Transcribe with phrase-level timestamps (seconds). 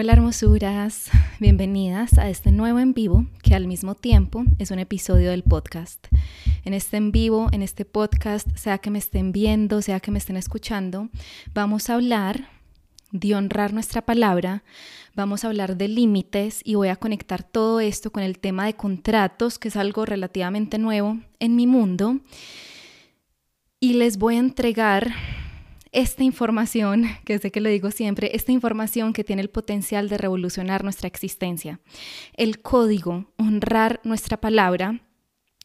[0.00, 5.32] Hola hermosuras, bienvenidas a este nuevo en vivo que al mismo tiempo es un episodio
[5.32, 6.06] del podcast.
[6.64, 10.18] En este en vivo, en este podcast, sea que me estén viendo, sea que me
[10.18, 11.08] estén escuchando,
[11.52, 12.48] vamos a hablar
[13.10, 14.62] de honrar nuestra palabra,
[15.16, 18.74] vamos a hablar de límites y voy a conectar todo esto con el tema de
[18.74, 22.20] contratos, que es algo relativamente nuevo en mi mundo.
[23.80, 25.12] Y les voy a entregar
[25.92, 30.18] esta información, que sé que lo digo siempre, esta información que tiene el potencial de
[30.18, 31.80] revolucionar nuestra existencia.
[32.34, 35.00] El código, honrar nuestra palabra,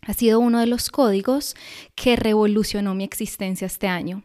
[0.06, 1.56] ha sido uno de los códigos
[1.96, 4.24] que revolucionó mi existencia este año.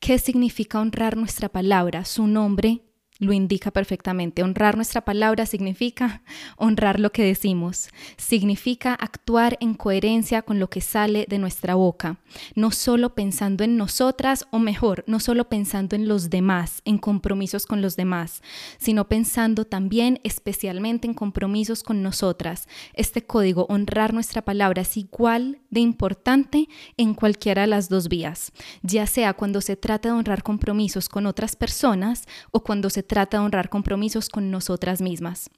[0.00, 2.82] ¿Qué significa honrar nuestra palabra, su nombre,
[3.22, 4.42] lo indica perfectamente.
[4.42, 6.22] Honrar nuestra palabra significa
[6.56, 12.18] honrar lo que decimos, significa actuar en coherencia con lo que sale de nuestra boca,
[12.56, 17.64] no solo pensando en nosotras o mejor, no solo pensando en los demás, en compromisos
[17.64, 18.42] con los demás,
[18.78, 22.66] sino pensando también especialmente en compromisos con nosotras.
[22.92, 28.52] Este código, honrar nuestra palabra, es igual de importante en cualquiera de las dos vías,
[28.82, 33.38] ya sea cuando se trata de honrar compromisos con otras personas o cuando se trata
[33.38, 35.50] de honrar compromisos con nosotras mismas.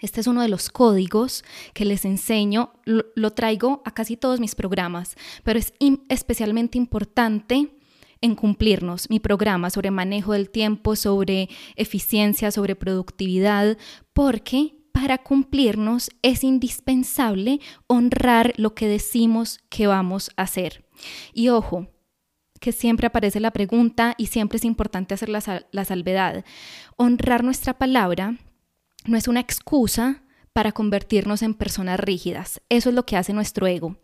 [0.00, 4.54] Este es uno de los códigos que les enseño, lo, traigo a casi todos mis
[4.54, 5.74] programas, pero es
[6.08, 7.68] especialmente importante
[8.22, 13.76] en cumplirnos mi programa sobre manejo del tiempo, sobre eficiencia, sobre productividad,
[14.12, 20.84] porque para cumplirnos es indispensable honrar lo que decimos que vamos a hacer.
[21.32, 21.88] Y ojo,
[22.60, 26.44] que siempre aparece la pregunta y siempre es importante hacer la, la salvedad.
[26.96, 28.36] Honrar nuestra palabra
[29.06, 32.60] no es una excusa para convertirnos en personas rígidas.
[32.68, 33.96] Eso es lo que hace nuestro ego.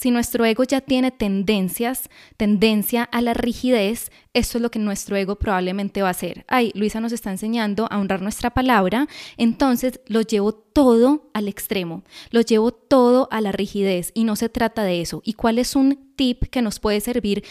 [0.00, 5.14] Si nuestro ego ya tiene tendencias, tendencia a la rigidez, eso es lo que nuestro
[5.14, 6.46] ego probablemente va a hacer.
[6.48, 12.02] Ay, Luisa nos está enseñando a honrar nuestra palabra, entonces lo llevo todo al extremo,
[12.30, 15.20] lo llevo todo a la rigidez y no se trata de eso.
[15.22, 17.44] ¿Y cuál es un tip que nos puede servir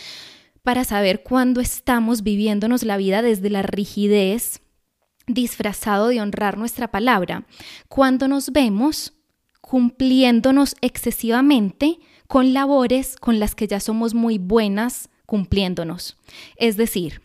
[0.63, 4.61] para saber cuándo estamos viviéndonos la vida desde la rigidez
[5.27, 7.45] disfrazado de honrar nuestra palabra?
[7.89, 9.13] Cuando nos vemos
[9.61, 11.99] cumpliéndonos excesivamente
[12.29, 16.15] con labores con las que ya somos muy buenas cumpliéndonos.
[16.57, 17.23] Es decir,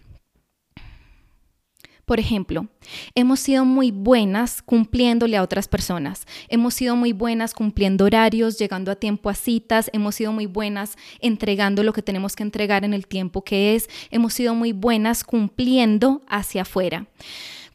[2.07, 2.69] por ejemplo,
[3.15, 8.91] hemos sido muy buenas cumpliéndole a otras personas, hemos sido muy buenas cumpliendo horarios, llegando
[8.91, 12.95] a tiempo a citas, hemos sido muy buenas entregando lo que tenemos que entregar en
[12.95, 17.09] el tiempo que es, hemos sido muy buenas cumpliendo hacia afuera.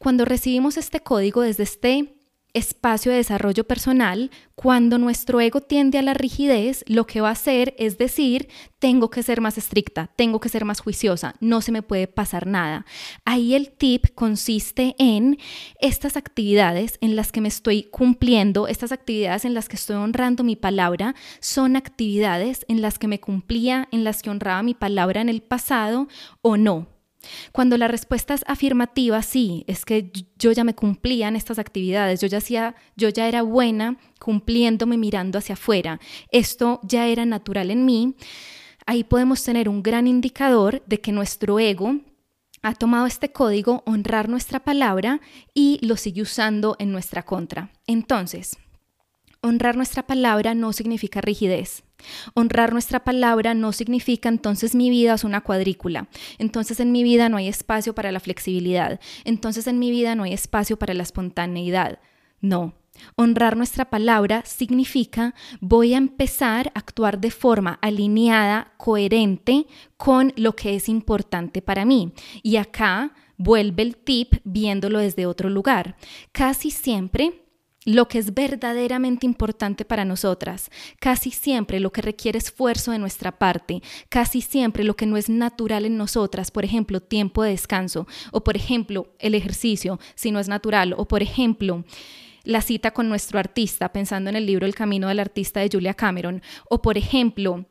[0.00, 2.19] Cuando recibimos este código desde este
[2.54, 7.32] espacio de desarrollo personal, cuando nuestro ego tiende a la rigidez, lo que va a
[7.32, 11.72] hacer es decir, tengo que ser más estricta, tengo que ser más juiciosa, no se
[11.72, 12.84] me puede pasar nada.
[13.24, 15.38] Ahí el tip consiste en
[15.80, 20.44] estas actividades en las que me estoy cumpliendo, estas actividades en las que estoy honrando
[20.44, 25.20] mi palabra, son actividades en las que me cumplía, en las que honraba mi palabra
[25.20, 26.08] en el pasado
[26.42, 26.99] o no.
[27.52, 32.20] Cuando la respuesta es afirmativa, sí, es que yo ya me cumplía en estas actividades,
[32.20, 36.00] yo ya hacía, yo ya era buena cumpliéndome mirando hacia afuera.
[36.30, 38.14] Esto ya era natural en mí.
[38.86, 41.96] Ahí podemos tener un gran indicador de que nuestro ego
[42.62, 45.20] ha tomado este código, honrar nuestra palabra
[45.54, 47.70] y lo sigue usando en nuestra contra.
[47.86, 48.58] Entonces,
[49.40, 51.84] honrar nuestra palabra no significa rigidez.
[52.34, 57.28] Honrar nuestra palabra no significa entonces mi vida es una cuadrícula, entonces en mi vida
[57.28, 61.02] no hay espacio para la flexibilidad, entonces en mi vida no hay espacio para la
[61.02, 61.98] espontaneidad.
[62.40, 62.74] No,
[63.16, 70.54] Honrar nuestra palabra significa voy a empezar a actuar de forma alineada, coherente con lo
[70.56, 72.12] que es importante para mí.
[72.42, 75.96] Y acá vuelve el tip viéndolo desde otro lugar.
[76.32, 77.42] Casi siempre
[77.84, 83.38] lo que es verdaderamente importante para nosotras, casi siempre lo que requiere esfuerzo de nuestra
[83.38, 88.06] parte, casi siempre lo que no es natural en nosotras, por ejemplo, tiempo de descanso,
[88.32, 91.84] o por ejemplo, el ejercicio, si no es natural, o por ejemplo,
[92.44, 95.94] la cita con nuestro artista, pensando en el libro El Camino del Artista de Julia
[95.94, 97.66] Cameron, o por ejemplo,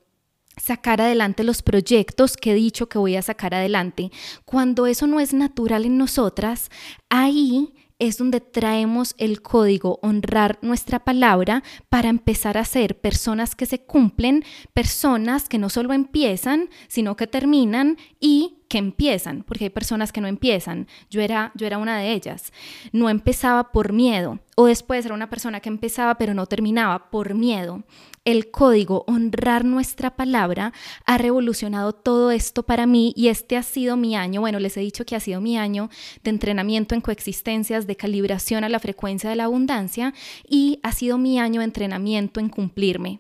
[0.58, 4.12] sacar adelante los proyectos que he dicho que voy a sacar adelante.
[4.46, 6.70] Cuando eso no es natural en nosotras,
[7.10, 13.66] ahí es donde traemos el código honrar nuestra palabra para empezar a ser personas que
[13.66, 14.44] se cumplen,
[14.74, 20.22] personas que no solo empiezan, sino que terminan y que empiezan, porque hay personas que
[20.22, 20.88] no empiezan.
[21.10, 22.54] Yo era, yo era una de ellas.
[22.94, 27.34] No empezaba por miedo, o después era una persona que empezaba pero no terminaba por
[27.34, 27.84] miedo.
[28.26, 30.72] El código honrar nuestra palabra
[31.06, 34.82] ha revolucionado todo esto para mí y este ha sido mi año, bueno, les he
[34.82, 35.90] dicho que ha sido mi año
[36.24, 40.14] de entrenamiento en coexistencias, de calibración a la frecuencia de la abundancia
[40.48, 43.20] y ha sido mi año de entrenamiento en cumplirme.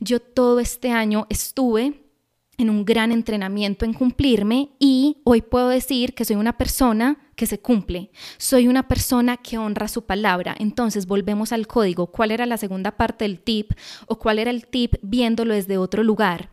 [0.00, 2.07] Yo todo este año estuve
[2.58, 7.46] en un gran entrenamiento en cumplirme y hoy puedo decir que soy una persona que
[7.46, 10.54] se cumple, soy una persona que honra su palabra.
[10.58, 13.72] Entonces volvemos al código, ¿cuál era la segunda parte del tip
[14.06, 16.50] o cuál era el tip viéndolo desde otro lugar?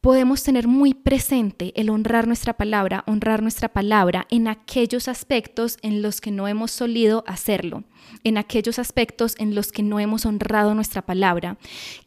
[0.00, 6.02] podemos tener muy presente el honrar nuestra palabra, honrar nuestra palabra en aquellos aspectos en
[6.02, 7.84] los que no hemos solido hacerlo,
[8.24, 11.58] en aquellos aspectos en los que no hemos honrado nuestra palabra.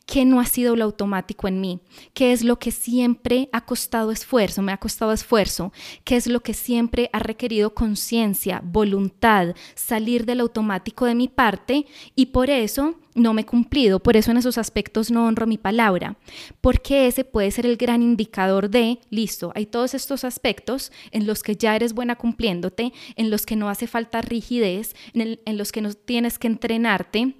[0.05, 1.79] ¿Qué no ha sido lo automático en mí?
[2.13, 4.61] ¿Qué es lo que siempre ha costado esfuerzo?
[4.61, 5.71] Me ha costado esfuerzo.
[6.03, 11.85] ¿Qué es lo que siempre ha requerido conciencia, voluntad, salir del automático de mi parte?
[12.15, 15.57] Y por eso no me he cumplido, por eso en esos aspectos no honro mi
[15.57, 16.15] palabra,
[16.61, 21.43] porque ese puede ser el gran indicador de, listo, hay todos estos aspectos en los
[21.43, 25.71] que ya eres buena cumpliéndote, en los que no hace falta rigidez, en, en los
[25.71, 27.35] que no tienes que entrenarte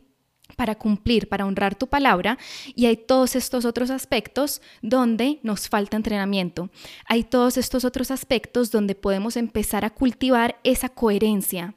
[0.55, 2.38] para cumplir, para honrar tu palabra,
[2.75, 6.69] y hay todos estos otros aspectos donde nos falta entrenamiento.
[7.07, 11.75] Hay todos estos otros aspectos donde podemos empezar a cultivar esa coherencia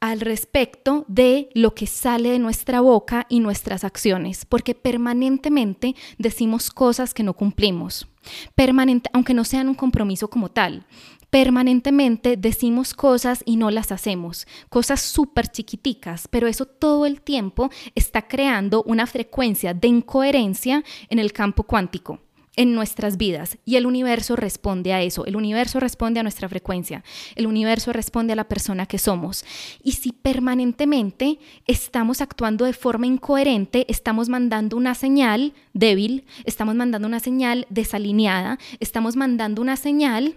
[0.00, 6.70] al respecto de lo que sale de nuestra boca y nuestras acciones, porque permanentemente decimos
[6.70, 8.08] cosas que no cumplimos,
[8.56, 10.84] permanente, aunque no sean un compromiso como tal.
[11.32, 17.70] Permanentemente decimos cosas y no las hacemos, cosas súper chiquiticas, pero eso todo el tiempo
[17.94, 22.20] está creando una frecuencia de incoherencia en el campo cuántico
[22.54, 23.56] en nuestras vidas.
[23.64, 27.02] Y el universo responde a eso, el universo responde a nuestra frecuencia,
[27.34, 29.42] el universo responde a la persona que somos.
[29.82, 37.08] Y si permanentemente estamos actuando de forma incoherente, estamos mandando una señal débil, estamos mandando
[37.08, 40.36] una señal desalineada, estamos mandando una señal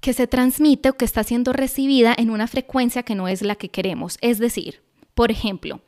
[0.00, 3.56] que se transmite o que está siendo recibida en una frecuencia que no es la
[3.56, 4.18] que queremos.
[4.20, 4.82] Es decir,
[5.14, 5.80] por ejemplo,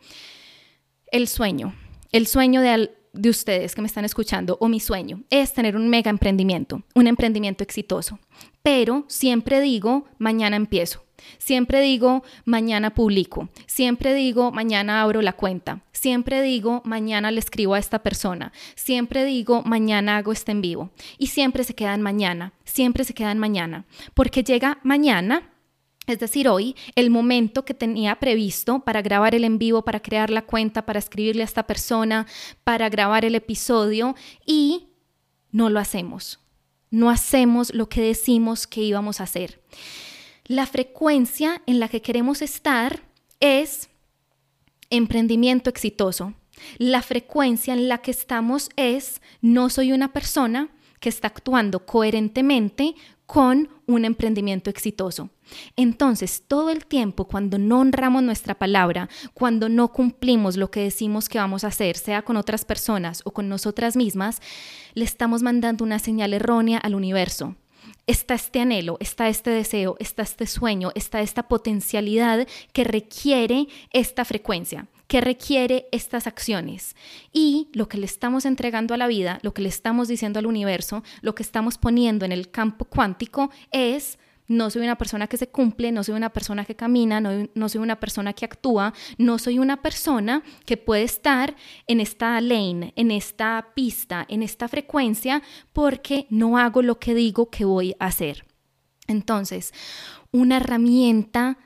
[1.12, 1.75] el sueño.
[2.12, 5.89] El sueño de, de ustedes que me están escuchando o mi sueño es tener un
[5.89, 8.19] mega emprendimiento, un emprendimiento exitoso.
[8.62, 11.05] Pero siempre digo, mañana empiezo.
[11.38, 13.49] Siempre digo, mañana publico.
[13.67, 15.82] Siempre digo, mañana abro la cuenta.
[15.93, 18.53] Siempre digo, mañana le escribo a esta persona.
[18.75, 20.91] Siempre digo, mañana hago este en vivo.
[21.19, 22.53] Y siempre se quedan mañana.
[22.65, 23.85] Siempre se quedan mañana.
[24.15, 25.50] Porque llega mañana
[26.06, 30.31] es decir, hoy, el momento que tenía previsto para grabar el en vivo, para crear
[30.31, 32.26] la cuenta, para escribirle a esta persona,
[32.65, 34.88] para grabar el episodio y
[35.53, 36.41] no lo hacemos.
[36.91, 39.61] No hacemos lo que decimos que íbamos a hacer.
[40.50, 43.02] La frecuencia en la que queremos estar
[43.38, 43.88] es
[44.91, 46.35] emprendimiento exitoso.
[46.76, 50.69] La frecuencia en la que estamos es no soy una persona
[50.99, 55.31] que está actuando coherentemente con un emprendimiento exitoso.
[55.76, 61.29] Entonces, todo el tiempo cuando no honramos nuestra palabra, cuando no cumplimos lo que decimos
[61.29, 64.41] que vamos a hacer, sea con otras personas o con nosotras mismas,
[64.94, 67.55] le estamos mandando una señal errónea al universo.
[68.11, 74.25] Está este anhelo, está este deseo, está este sueño, está esta potencialidad que requiere esta
[74.25, 76.95] frecuencia que requiere estas acciones.
[77.33, 80.47] Y lo que le estamos entregando a la vida, lo que le estamos diciendo al
[80.47, 85.37] universo, lo que estamos poniendo en el campo cuántico es no soy una persona que
[85.37, 89.38] se cumple, no soy una persona que camina, no, soy una persona que actúa, no
[89.38, 91.54] soy una persona que puede estar
[91.87, 95.40] en esta lane, en esta pista, en esta frecuencia,
[95.73, 98.45] porque no hago lo que digo que voy a hacer.
[99.07, 99.73] Entonces,
[100.33, 101.57] una herramienta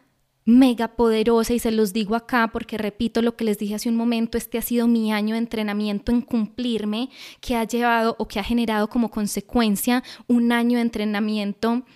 [0.44, 3.96] mega poderosa y se los digo acá porque repito lo que les dije hace un
[3.96, 7.08] momento, este ha sido mi año de entrenamiento en cumplirme
[7.40, 11.86] que ha llevado o que ha generado como consecuencia un año de entrenamiento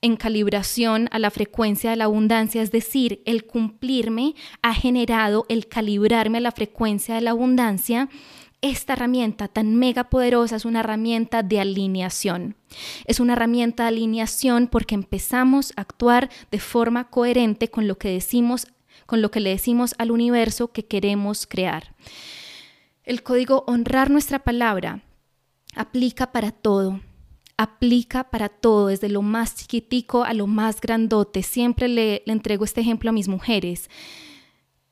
[0.00, 5.68] en calibración a la frecuencia de la abundancia, es decir, el cumplirme ha generado el
[5.68, 8.08] calibrarme a la frecuencia de la abundancia
[8.60, 12.56] esta herramienta tan mega poderosa es una herramienta de alineación.
[13.04, 18.08] Es una herramienta de alineación porque empezamos a actuar de forma coherente con lo que
[18.08, 18.66] decimos,
[19.06, 21.94] con lo que le decimos al universo que queremos crear.
[23.04, 25.02] El código honrar nuestra palabra
[25.76, 27.00] aplica para todo.
[27.58, 31.42] Aplica para todo, desde lo más chiquitico a lo más grandote.
[31.42, 33.90] Siempre le, le entrego este ejemplo a mis mujeres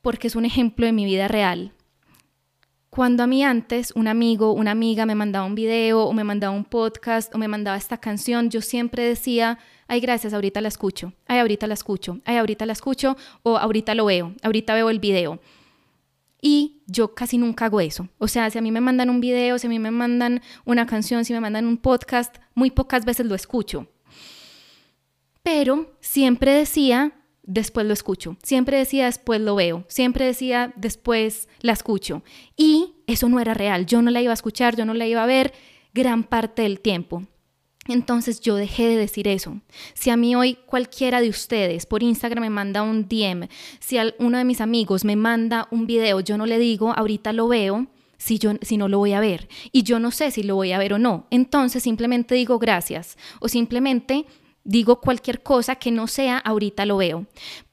[0.07, 1.73] porque es un ejemplo de mi vida real
[2.89, 6.55] Cuando a mí antes un amigo, una amiga me mandaba un video o me mandaba
[6.55, 11.11] un podcast o me mandaba esta canción, yo siempre decía, ay, gracias, ahorita la escucho,
[11.27, 14.99] ay, ahorita la escucho, ay, ahorita la escucho o ahorita lo veo, ahorita veo el
[14.99, 15.39] video.
[16.41, 18.07] Y yo casi nunca hago eso.
[18.17, 20.85] O sea, si a mí me mandan un video, si a mí me mandan una
[20.85, 23.87] canción, si me mandan un podcast, muy pocas veces lo escucho.
[25.43, 27.13] Pero siempre decía,
[27.43, 28.37] después lo escucho.
[28.43, 29.85] Siempre decía, después lo veo.
[29.87, 32.23] Siempre decía, después la escucho.
[32.55, 33.85] Y eso no era real.
[33.85, 35.53] Yo no la iba a escuchar, yo no la iba a ver
[35.93, 37.23] gran parte del tiempo.
[37.87, 39.59] Entonces yo dejé de decir eso.
[39.93, 43.47] Si a mí hoy cualquiera de ustedes por Instagram me manda un DM,
[43.79, 47.47] si uno de mis amigos me manda un video, yo no le digo, ahorita lo
[47.47, 49.47] veo, si, yo, si no lo voy a ver.
[49.71, 51.27] Y yo no sé si lo voy a ver o no.
[51.29, 54.25] Entonces simplemente digo gracias o simplemente
[54.63, 57.25] digo cualquier cosa que no sea ahorita lo veo.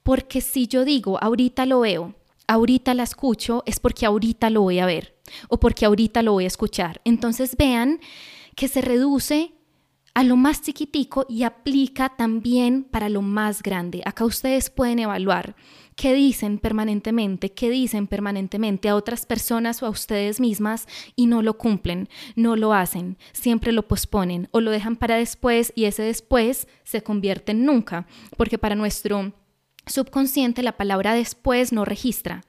[0.02, 2.14] Porque si yo digo ahorita lo veo,
[2.46, 5.14] ahorita la escucho, es porque ahorita lo voy a ver
[5.48, 7.00] o porque ahorita lo voy a escuchar.
[7.04, 8.00] Entonces vean
[8.54, 9.53] que se reduce
[10.14, 14.00] a lo más chiquitico y aplica también para lo más grande.
[14.04, 15.56] Acá ustedes pueden evaluar
[15.96, 21.42] qué dicen permanentemente, qué dicen permanentemente a otras personas o a ustedes mismas y no
[21.42, 26.04] lo cumplen, no lo hacen, siempre lo posponen o lo dejan para después y ese
[26.04, 28.06] después se convierte en nunca,
[28.36, 29.32] porque para nuestro
[29.86, 32.42] subconsciente la palabra después no registra.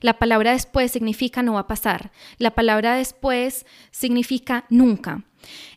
[0.00, 2.12] La palabra después significa no va a pasar.
[2.38, 5.24] La palabra después significa nunca.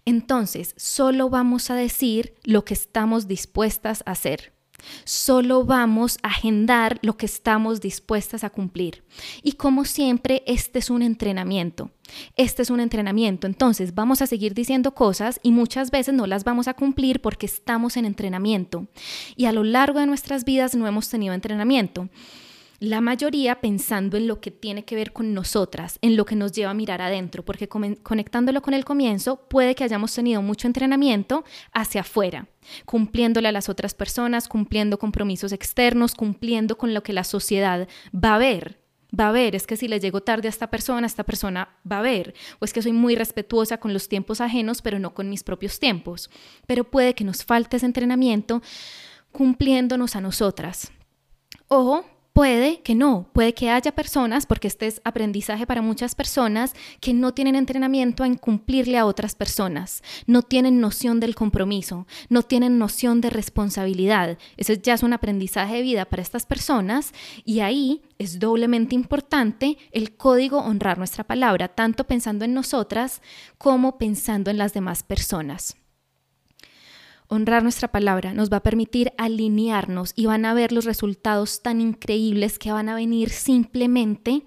[0.06, 4.56] Entonces, solo vamos a decir lo que estamos dispuestas a hacer.
[5.04, 9.04] Solo vamos a agendar lo que estamos dispuestas a cumplir.
[9.42, 11.92] Y como siempre, este es un entrenamiento.
[12.36, 13.48] Este es un entrenamiento.
[13.48, 17.46] Entonces, vamos a seguir diciendo cosas y muchas veces no las vamos a cumplir porque
[17.46, 18.88] estamos en entrenamiento.
[19.36, 22.10] Y a lo largo de nuestras vidas no hemos tenido entrenamiento
[22.80, 26.52] la mayoría pensando en lo que tiene que ver con nosotras, en lo que nos
[26.52, 31.44] lleva a mirar adentro, porque conectándolo con el comienzo, puede que hayamos tenido mucho entrenamiento
[31.72, 32.48] hacia afuera,
[32.86, 38.36] cumpliéndole a las otras personas, cumpliendo compromisos externos, cumpliendo con lo que la sociedad va
[38.36, 38.80] a ver.
[39.18, 42.00] Va a ver, es que si le llego tarde a esta persona, esta persona va
[42.00, 45.30] a ver, o es que soy muy respetuosa con los tiempos ajenos, pero no con
[45.30, 46.30] mis propios tiempos.
[46.68, 48.62] Pero puede que nos falte ese entrenamiento
[49.32, 50.92] cumpliéndonos a nosotras.
[51.68, 52.04] Ojo,
[52.36, 57.14] Puede que no, puede que haya personas, porque este es aprendizaje para muchas personas, que
[57.14, 62.78] no tienen entrenamiento en cumplirle a otras personas, no tienen noción del compromiso, no tienen
[62.78, 64.38] noción de responsabilidad.
[64.58, 67.14] Eso ya es un aprendizaje de vida para estas personas
[67.46, 73.22] y ahí es doblemente importante el código honrar nuestra palabra, tanto pensando en nosotras
[73.58, 75.78] como pensando en las demás personas.
[77.28, 81.82] Honrar nuestra palabra nos va a permitir alinearnos y van a ver los resultados tan
[81.82, 84.44] increíbles que van a venir simplemente,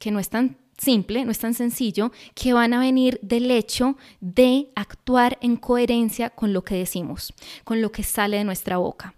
[0.00, 3.96] que no es tan simple, no es tan sencillo, que van a venir del hecho
[4.20, 7.32] de actuar en coherencia con lo que decimos,
[7.64, 9.14] con lo que sale de nuestra boca.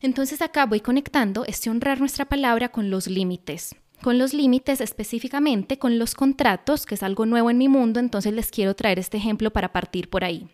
[0.00, 5.78] Entonces acá voy conectando este honrar nuestra palabra con los límites con los límites específicamente,
[5.78, 9.16] con los contratos, que es algo nuevo en mi mundo, entonces les quiero traer este
[9.16, 10.46] ejemplo para partir por ahí.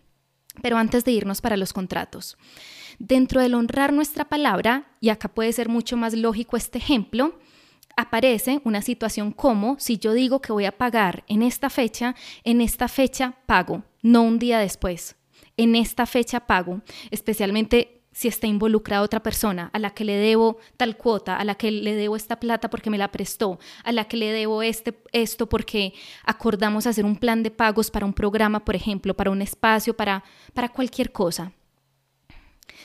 [0.63, 2.37] Pero antes de irnos para los contratos,
[2.99, 7.39] dentro del honrar nuestra palabra, y acá puede ser mucho más lógico este ejemplo,
[7.97, 12.15] aparece una situación como si yo digo que voy a pagar en esta fecha,
[12.45, 15.17] en esta fecha pago, no un día después.
[15.57, 16.81] En esta fecha pago,
[17.11, 21.55] especialmente si está involucrada otra persona a la que le debo tal cuota, a la
[21.55, 25.01] que le debo esta plata porque me la prestó, a la que le debo este,
[25.13, 29.43] esto porque acordamos hacer un plan de pagos para un programa, por ejemplo, para un
[29.43, 30.25] espacio, para,
[30.55, 31.53] para cualquier cosa.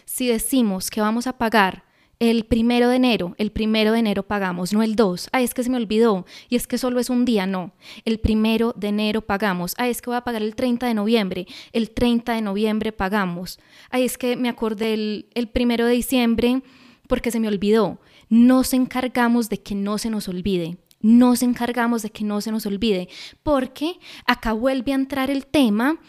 [0.05, 1.84] Si decimos que vamos a pagar
[2.19, 5.29] el primero de enero, el primero de enero pagamos, no el 2.
[5.31, 7.73] Ah, es que se me olvidó y es que solo es un día, no.
[8.05, 9.73] El primero de enero pagamos.
[9.77, 13.59] Ah, es que voy a pagar el 30 de noviembre, el 30 de noviembre pagamos.
[13.89, 16.61] Ah, es que me acordé el, el primero de diciembre
[17.07, 17.99] porque se me olvidó.
[18.29, 20.77] Nos encargamos de que no se nos olvide.
[21.01, 23.09] Nos encargamos de que no se nos olvide,
[23.43, 25.99] porque acá vuelve a entrar el tema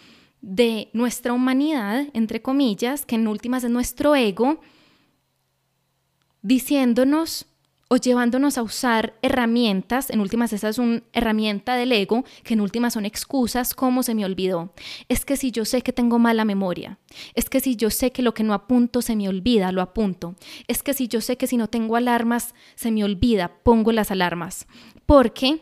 [0.40, 4.60] de nuestra humanidad, entre comillas, que en últimas es nuestro ego,
[6.46, 7.46] diciéndonos
[7.88, 12.60] o llevándonos a usar herramientas, en últimas esa es una herramienta del ego, que en
[12.60, 14.72] últimas son excusas como se me olvidó.
[15.08, 16.98] Es que si yo sé que tengo mala memoria,
[17.34, 20.34] es que si yo sé que lo que no apunto se me olvida, lo apunto.
[20.66, 24.10] Es que si yo sé que si no tengo alarmas se me olvida, pongo las
[24.10, 24.66] alarmas.
[25.04, 25.60] Porque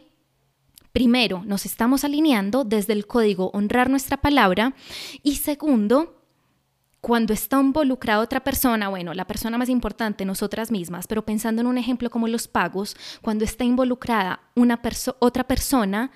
[0.92, 4.74] primero nos estamos alineando desde el código honrar nuestra palabra
[5.22, 6.23] y segundo,
[7.04, 11.66] cuando está involucrada otra persona, bueno, la persona más importante, nosotras mismas, pero pensando en
[11.66, 14.80] un ejemplo como los pagos, cuando está involucrada una
[15.18, 16.12] otra persona,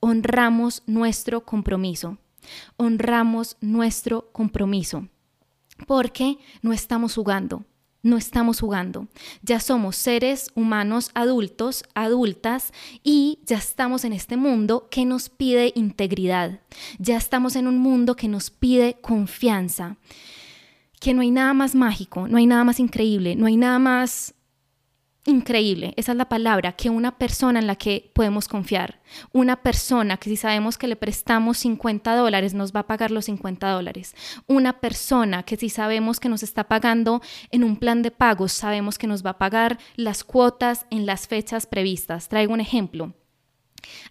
[0.00, 2.18] honramos nuestro compromiso.
[2.76, 5.06] Honramos nuestro compromiso.
[5.86, 7.64] Porque no estamos jugando,
[8.02, 9.08] no estamos jugando.
[9.42, 15.72] Ya somos seres humanos adultos, adultas, y ya estamos en este mundo que nos pide
[15.74, 16.60] integridad.
[16.98, 19.96] Ya estamos en un mundo que nos pide confianza.
[21.00, 24.34] Que no hay nada más mágico, no hay nada más increíble, no hay nada más
[25.24, 29.00] increíble, esa es la palabra, que una persona en la que podemos confiar,
[29.32, 33.26] una persona que si sabemos que le prestamos 50 dólares nos va a pagar los
[33.26, 34.14] 50 dólares,
[34.46, 38.98] una persona que si sabemos que nos está pagando en un plan de pagos, sabemos
[38.98, 42.28] que nos va a pagar las cuotas en las fechas previstas.
[42.28, 43.14] Traigo un ejemplo.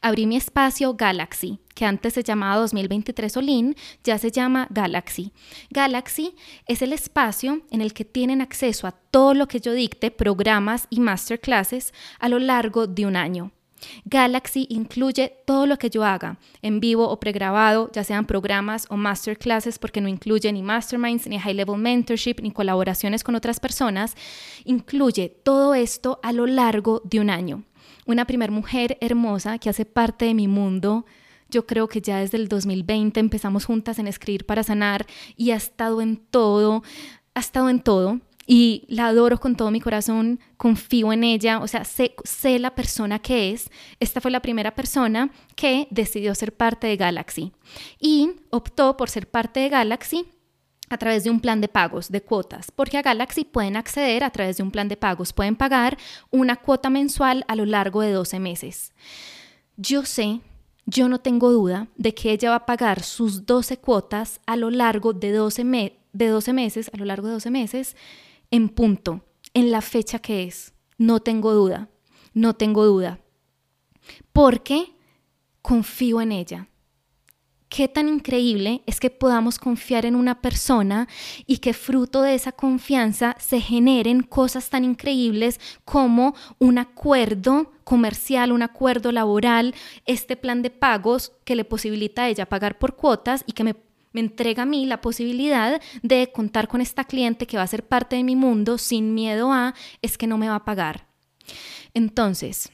[0.02, 5.32] Abrí mi espacio Galaxy, que antes se llamaba 2023 Olin, ya se llama Galaxy.
[5.70, 6.36] Galaxy
[6.68, 10.88] es el espacio en el que tienen acceso a todo lo que yo dicte, programas
[10.90, 13.52] y masterclasses a lo largo de un año.
[14.06, 18.98] Galaxy incluye todo lo que yo haga, en vivo o pregrabado, ya sean programas o
[18.98, 24.16] masterclasses, porque no incluye ni masterminds, ni high level mentorship, ni colaboraciones con otras personas.
[24.66, 27.64] Incluye todo esto a lo largo de un año
[28.06, 31.06] una primer mujer hermosa que hace parte de mi mundo.
[31.50, 35.06] Yo creo que ya desde el 2020 empezamos juntas en escribir para sanar
[35.36, 36.84] y ha estado en todo,
[37.34, 41.68] ha estado en todo y la adoro con todo mi corazón, confío en ella, o
[41.68, 43.70] sea, sé, sé, la persona que es.
[44.00, 47.52] Esta fue la primera persona que decidió ser parte de Galaxy
[48.00, 50.26] y optó por ser parte de Galaxy
[50.92, 54.30] a través de un plan de pagos, de cuotas, porque a Galaxy pueden acceder a
[54.30, 55.98] través de un plan de pagos, pueden pagar
[56.30, 58.94] una cuota mensual a lo largo de 12 meses.
[59.78, 60.42] Yo sé,
[60.86, 64.70] yo no tengo duda de que ella va a pagar sus 12 cuotas a lo
[64.70, 67.96] largo de 12, de 12 meses, a lo largo de 12 meses,
[68.52, 70.74] en punto, en la fecha que es.
[70.98, 71.90] No tengo duda,
[72.34, 73.20] no tengo duda.
[74.34, 74.94] Porque
[75.62, 76.68] confío en ella
[77.72, 81.08] qué tan increíble es que podamos confiar en una persona
[81.48, 88.52] y que fruto de esa confianza se generen cosas tan increíbles como un acuerdo comercial,
[88.52, 89.74] un acuerdo laboral,
[90.06, 93.78] este plan de pagos que le posibilita a ella pagar por cuotas y que me,
[94.12, 97.88] me entrega a mí la posibilidad de contar con esta cliente que va a ser
[97.88, 101.08] parte de mi mundo sin miedo a es que no me va a pagar.
[101.94, 102.70] Entonces,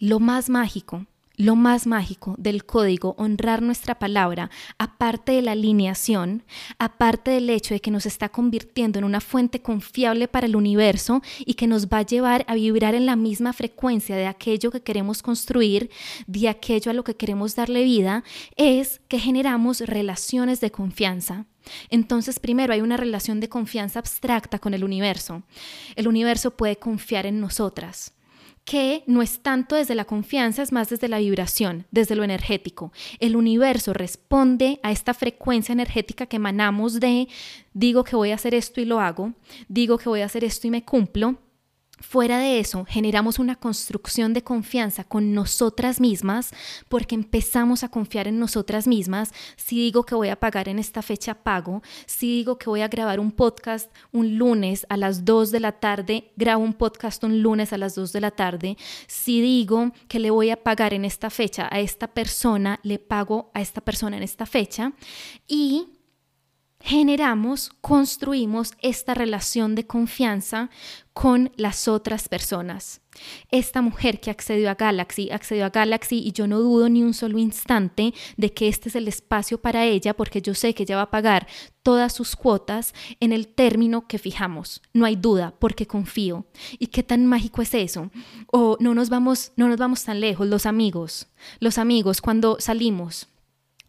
[0.00, 1.06] lo más mágico
[1.40, 6.44] lo más mágico del código, honrar nuestra palabra, aparte de la alineación,
[6.78, 11.22] aparte del hecho de que nos está convirtiendo en una fuente confiable para el universo
[11.38, 14.82] y que nos va a llevar a vibrar en la misma frecuencia de aquello que
[14.82, 15.90] queremos construir,
[16.26, 18.22] de aquello a lo que queremos darle vida,
[18.56, 21.46] es que generamos relaciones de confianza.
[21.88, 25.42] Entonces, primero hay una relación de confianza abstracta con el universo.
[25.96, 28.12] El universo puede confiar en nosotras
[28.64, 32.92] que no es tanto desde la confianza, es más desde la vibración, desde lo energético.
[33.18, 37.28] El universo responde a esta frecuencia energética que emanamos de
[37.72, 39.32] digo que voy a hacer esto y lo hago,
[39.68, 41.38] digo que voy a hacer esto y me cumplo
[42.00, 46.50] Fuera de eso, generamos una construcción de confianza con nosotras mismas
[46.88, 49.32] porque empezamos a confiar en nosotras mismas.
[49.56, 51.82] Si digo que voy a pagar en esta fecha, pago.
[52.06, 55.72] Si digo que voy a grabar un podcast un lunes a las 2 de la
[55.72, 58.78] tarde, grabo un podcast un lunes a las 2 de la tarde.
[59.06, 63.50] Si digo que le voy a pagar en esta fecha a esta persona, le pago
[63.52, 64.92] a esta persona en esta fecha.
[65.46, 65.99] Y
[66.80, 70.70] generamos, construimos esta relación de confianza
[71.12, 73.02] con las otras personas.
[73.50, 77.12] Esta mujer que accedió a Galaxy, accedió a Galaxy y yo no dudo ni un
[77.12, 80.96] solo instante de que este es el espacio para ella porque yo sé que ella
[80.96, 81.46] va a pagar
[81.82, 84.80] todas sus cuotas en el término que fijamos.
[84.94, 86.46] No hay duda porque confío.
[86.78, 88.10] ¿Y qué tan mágico es eso?
[88.46, 91.26] O no nos vamos no nos vamos tan lejos, los amigos.
[91.58, 93.28] Los amigos cuando salimos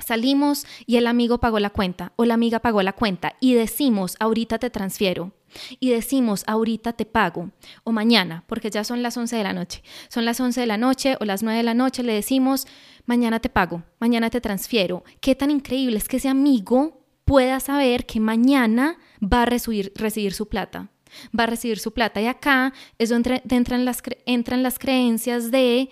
[0.01, 4.15] Salimos y el amigo pagó la cuenta o la amiga pagó la cuenta y decimos,
[4.19, 5.31] ahorita te transfiero.
[5.79, 7.51] Y decimos, ahorita te pago.
[7.83, 9.83] O mañana, porque ya son las 11 de la noche.
[10.07, 12.67] Son las 11 de la noche o las 9 de la noche, le decimos,
[13.05, 15.03] mañana te pago, mañana te transfiero.
[15.19, 20.33] Qué tan increíble es que ese amigo pueda saber que mañana va a recibir, recibir
[20.33, 20.89] su plata.
[21.37, 22.21] Va a recibir su plata.
[22.21, 25.89] Y acá es donde entran las, entran las creencias de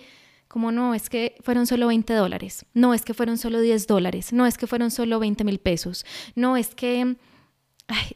[0.50, 4.32] como no, es que fueron solo 20 dólares, no, es que fueron solo 10 dólares,
[4.32, 7.16] no, es que fueron solo 20 mil pesos, no, es que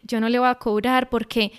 [0.03, 1.53] yo no le voy a cobrar porque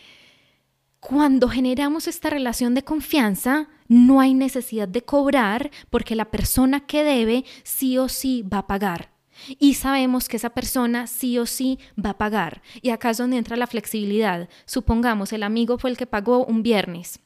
[0.99, 7.05] cuando generamos esta relación de confianza, no hay necesidad de cobrar porque la persona que
[7.05, 9.13] debe sí o sí va a pagar.
[9.59, 12.61] y sabemos que esa persona sí o sí va a pagar.
[12.81, 14.49] Y acá es donde entra la flexibilidad.
[14.65, 17.21] Supongamos el amigo fue el que pagó un viernes.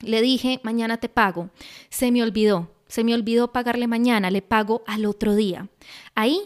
[0.00, 1.50] Le dije, mañana te pago.
[1.88, 2.79] Se me olvidó.
[2.90, 4.30] Se me olvidó pagarle mañana.
[4.30, 5.68] Le pago al otro día.
[6.16, 6.40] Ahí,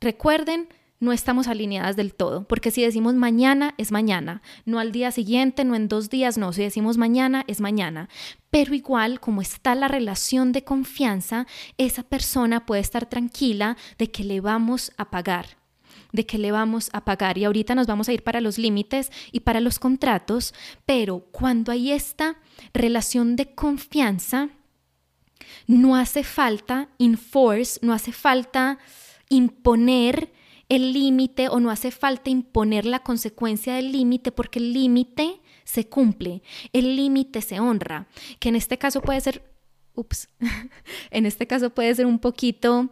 [0.00, 0.68] recuerden,
[1.00, 5.64] no estamos alineadas del todo, porque si decimos mañana es mañana, no al día siguiente,
[5.64, 8.08] no en dos días, no, si decimos mañana es mañana.
[8.50, 14.24] Pero igual, como está la relación de confianza, esa persona puede estar tranquila de que
[14.24, 15.60] le vamos a pagar
[16.12, 17.38] de que le vamos a pagar.
[17.38, 20.52] Y ahorita nos vamos a ir para los límites y para los contratos,
[20.84, 22.36] pero cuando hay esta
[22.74, 24.50] relación de confianza,
[25.72, 28.78] no hace falta enforce, no hace falta
[29.30, 30.30] imponer
[30.68, 35.88] el límite o no hace falta imponer la consecuencia del límite porque el límite se
[35.88, 38.06] cumple, el límite se honra,
[38.38, 39.50] que en este caso puede ser,
[39.94, 40.28] ups,
[41.10, 42.90] en este caso puede ser un poquito,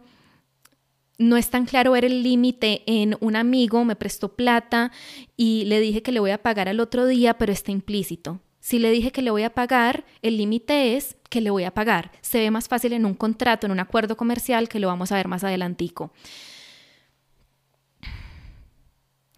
[1.19, 4.91] no es tan claro ver el límite en un amigo, me prestó plata
[5.37, 8.39] y le dije que le voy a pagar al otro día, pero está implícito.
[8.61, 11.73] Si le dije que le voy a pagar, el límite es que le voy a
[11.73, 12.11] pagar.
[12.21, 15.15] Se ve más fácil en un contrato, en un acuerdo comercial, que lo vamos a
[15.15, 16.13] ver más adelantico.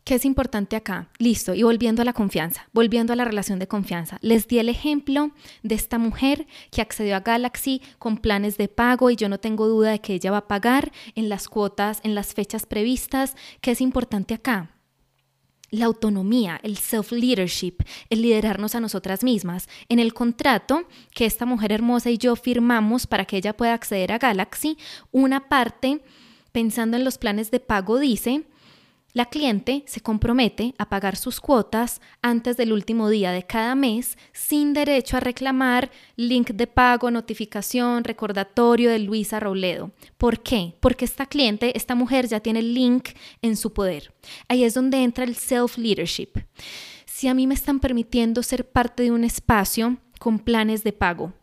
[0.04, 1.08] ¿Qué es importante acá?
[1.18, 4.18] Listo, y volviendo a la confianza, volviendo a la relación de confianza.
[4.22, 5.32] Les di el ejemplo
[5.62, 9.66] de esta mujer que accedió a Galaxy con planes de pago y yo no tengo
[9.66, 13.38] duda de que ella va a pagar en las cuotas, en las fechas previstas.
[13.62, 14.73] ¿Qué es importante acá?
[15.74, 17.78] La autonomía, el self-leadership,
[18.12, 19.68] el liderarnos a nosotras mismas.
[19.90, 20.84] En el contrato
[21.16, 24.78] que esta mujer hermosa y yo firmamos para que ella pueda acceder a Galaxy,
[25.12, 26.02] una parte,
[26.52, 28.44] pensando en los planes de pago, dice
[29.14, 34.18] la cliente se compromete a pagar sus cuotas antes del último día de cada mes
[34.34, 39.92] sin derecho a reclamar link de pago, notificación, recordatorio de Luisa Robledo.
[40.18, 40.76] ¿Por qué?
[40.80, 43.10] Porque esta cliente, esta mujer ya tiene el link
[43.44, 44.14] en su poder.
[44.48, 46.44] Ahí es donde entra el self-leadership.
[47.06, 51.34] Si a mí me están permitiendo ser parte de un espacio con planes de pago,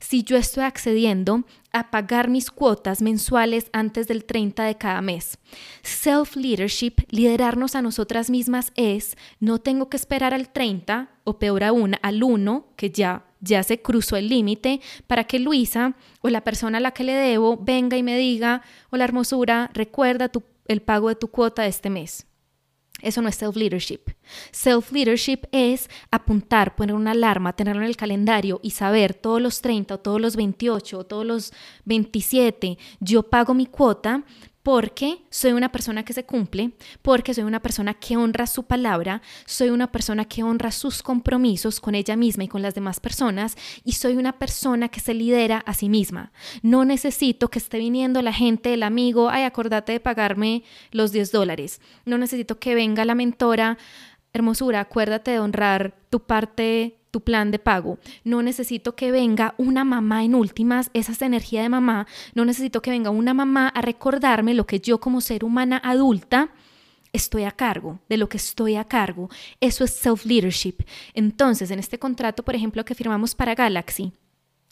[0.00, 5.38] si yo estoy accediendo a pagar mis cuotas mensuales antes del 30 de cada mes.
[5.82, 11.94] Self-leadership, liderarnos a nosotras mismas es, no tengo que esperar al 30 o peor aún
[12.02, 16.78] al 1, que ya ya se cruzó el límite para que Luisa o la persona
[16.78, 20.30] a la que le debo venga y me diga, hola hermosura, recuerda
[20.66, 22.27] el pago de tu cuota de este mes.
[23.00, 24.00] Eso no es self-leadership.
[24.50, 29.94] Self-leadership es apuntar, poner una alarma, tenerlo en el calendario y saber todos los 30
[29.94, 31.52] o todos los 28 o todos los
[31.84, 34.24] 27, yo pago mi cuota
[34.68, 39.22] porque soy una persona que se cumple, porque soy una persona que honra su palabra,
[39.46, 43.56] soy una persona que honra sus compromisos con ella misma y con las demás personas
[43.82, 46.32] y soy una persona que se lidera a sí misma.
[46.60, 51.32] No necesito que esté viniendo la gente, el amigo, ay, acordate de pagarme los 10
[51.32, 51.80] dólares.
[52.04, 53.78] No necesito que venga la mentora,
[54.34, 57.98] hermosura, acuérdate de honrar tu parte tu plan de pago.
[58.22, 62.06] No necesito que venga una mamá en últimas, esa es energía de mamá.
[62.34, 66.50] No necesito que venga una mamá a recordarme lo que yo como ser humana adulta
[67.12, 69.30] estoy a cargo, de lo que estoy a cargo.
[69.60, 70.84] Eso es self-leadership.
[71.14, 74.12] Entonces, en este contrato, por ejemplo, que firmamos para Galaxy,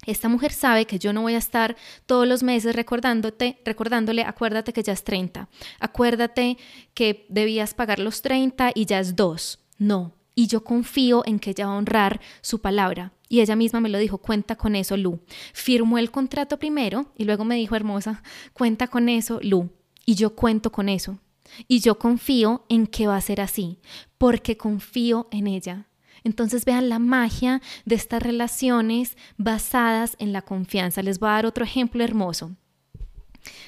[0.07, 4.73] esta mujer sabe que yo no voy a estar todos los meses recordándote, recordándole, acuérdate
[4.73, 5.49] que ya es 30,
[5.81, 6.59] acuérdate
[6.95, 9.59] que debías pagar los 30 y ya es 2.
[9.79, 13.13] No, y yo confío en que ella va a honrar su palabra.
[13.29, 15.19] Y ella misma me lo dijo, cuenta con eso, Lu.
[15.53, 18.23] Firmó el contrato primero y luego me dijo, hermosa,
[18.53, 19.71] cuenta con eso, Lu.
[20.05, 21.19] Y yo cuento con eso.
[21.67, 23.81] Y yo confío en que va a ser así,
[24.19, 25.87] porque confío en ella.
[26.23, 31.03] Entonces vean la magia de estas relaciones basadas en la confianza.
[31.03, 32.53] Les voy a dar otro ejemplo hermoso.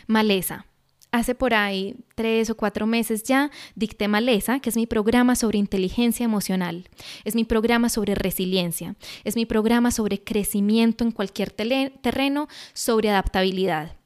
[0.07, 0.68] Maleza.
[1.11, 5.59] Hace por ahí tres o cuatro meses ya dicté Maleza, que es mi programa sobre
[5.59, 6.89] inteligencia emocional,
[7.25, 8.95] es mi programa sobre resiliencia,
[9.25, 13.97] es mi programa sobre crecimiento en cualquier terreno, sobre adaptabilidad.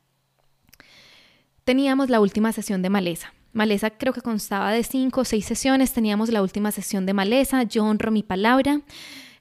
[1.64, 3.34] Teníamos la última sesión de Maleza.
[3.52, 7.64] Maleza creo que constaba de cinco o seis sesiones, teníamos la última sesión de Maleza,
[7.64, 8.80] yo honro mi palabra.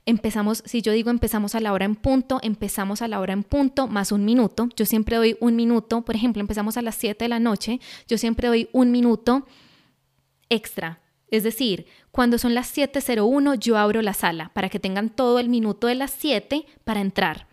[0.06, 3.44] Empezamos, si yo digo empezamos a la hora en punto, empezamos a la hora en
[3.44, 4.70] punto más un minuto.
[4.76, 8.18] Yo siempre doy un minuto, por ejemplo, empezamos a las 7 de la noche, yo
[8.18, 9.46] siempre doy un minuto
[10.50, 11.02] extra.
[11.28, 15.50] Es decir, cuando son las 7.01 yo abro la sala para que tengan todo el
[15.50, 17.48] minuto de las 7 para entrar.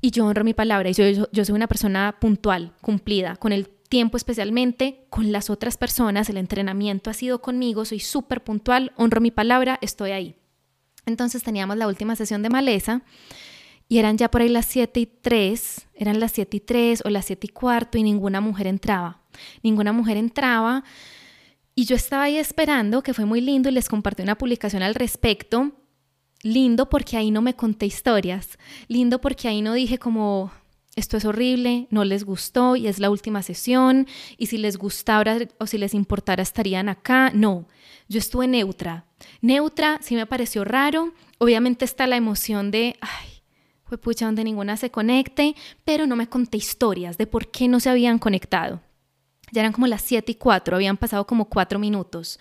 [0.00, 3.68] Y yo honro mi palabra y yo, yo soy una persona puntual, cumplida, con el
[3.88, 9.20] tiempo especialmente con las otras personas, el entrenamiento ha sido conmigo, soy súper puntual, honro
[9.20, 10.36] mi palabra, estoy ahí.
[11.08, 13.02] Entonces teníamos la última sesión de maleza
[13.88, 17.10] y eran ya por ahí las 7 y 3, eran las 7 y 3 o
[17.10, 19.22] las 7 y cuarto y ninguna mujer entraba.
[19.62, 20.84] Ninguna mujer entraba.
[21.74, 24.94] Y yo estaba ahí esperando, que fue muy lindo y les compartí una publicación al
[24.94, 25.72] respecto.
[26.42, 28.58] Lindo porque ahí no me conté historias.
[28.88, 30.52] Lindo porque ahí no dije como,
[30.98, 34.06] esto es horrible, no les gustó y es la última sesión
[34.36, 37.30] y si les gustara o si les importara estarían acá.
[37.32, 37.66] No,
[38.08, 39.06] yo estuve neutra.
[39.40, 41.12] Neutra sí me pareció raro.
[41.38, 43.42] Obviamente está la emoción de, ay,
[43.84, 47.80] fue pucha donde ninguna se conecte, pero no me conté historias de por qué no
[47.80, 48.80] se habían conectado.
[49.52, 52.38] Ya eran como las 7 y 4, habían pasado como 4 minutos.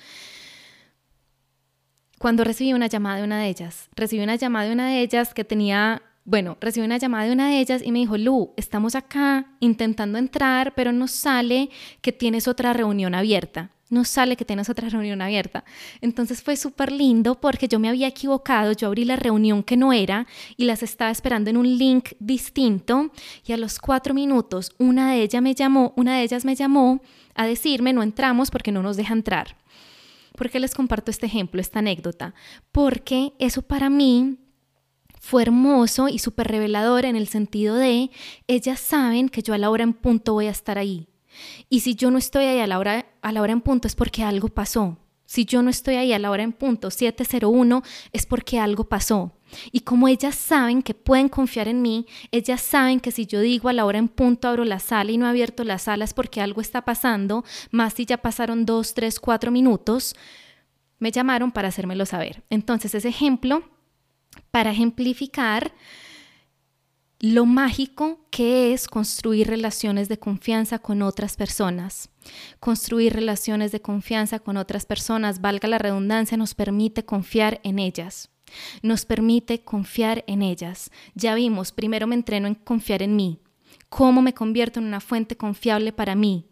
[2.17, 5.35] Cuando recibí una llamada de una de ellas, recibí una llamada de una de ellas
[5.35, 8.95] que tenía bueno, recibí una llamada de una de ellas y me dijo, Lu, estamos
[8.95, 11.69] acá intentando entrar, pero nos sale
[12.01, 13.71] que tienes otra reunión abierta.
[13.89, 15.63] Nos sale que tienes otra reunión abierta.
[16.01, 19.93] Entonces fue súper lindo porque yo me había equivocado, yo abrí la reunión que no
[19.93, 23.09] era y las estaba esperando en un link distinto
[23.45, 27.01] y a los cuatro minutos una de ellas me llamó, una de ellas me llamó
[27.35, 29.55] a decirme no entramos porque no nos deja entrar.
[30.35, 32.33] ¿Por qué les comparto este ejemplo, esta anécdota?
[32.73, 34.39] Porque eso para mí
[35.27, 38.11] fue hermoso y súper revelador en el sentido de
[38.47, 41.09] ellas saben que yo a la hora en punto voy a estar ahí.
[41.67, 43.95] Y si yo no estoy ahí a la hora, a la hora en punto es
[43.95, 44.97] porque algo pasó.
[45.25, 49.33] Si yo no estoy ahí a la hora en punto 701 es porque algo pasó.
[49.73, 53.67] Y como ellas saben que pueden confiar en mí, ellas saben que si yo digo
[53.67, 56.13] a la hora en punto abro la sala y no he abierto la sala es
[56.13, 60.15] porque algo está pasando, más si ya pasaron dos, tres, cuatro minutos,
[60.99, 62.43] me llamaron para hacérmelo saber.
[62.49, 63.61] Entonces ese ejemplo
[64.51, 65.73] para ejemplificar
[67.19, 72.09] lo mágico que es construir relaciones de confianza con otras personas.
[72.59, 78.29] Construir relaciones de confianza con otras personas, valga la redundancia, nos permite confiar en ellas.
[78.81, 80.91] Nos permite confiar en ellas.
[81.15, 83.39] Ya vimos, primero me entreno en confiar en mí.
[83.89, 86.45] ¿Cómo me convierto en una fuente confiable para mí?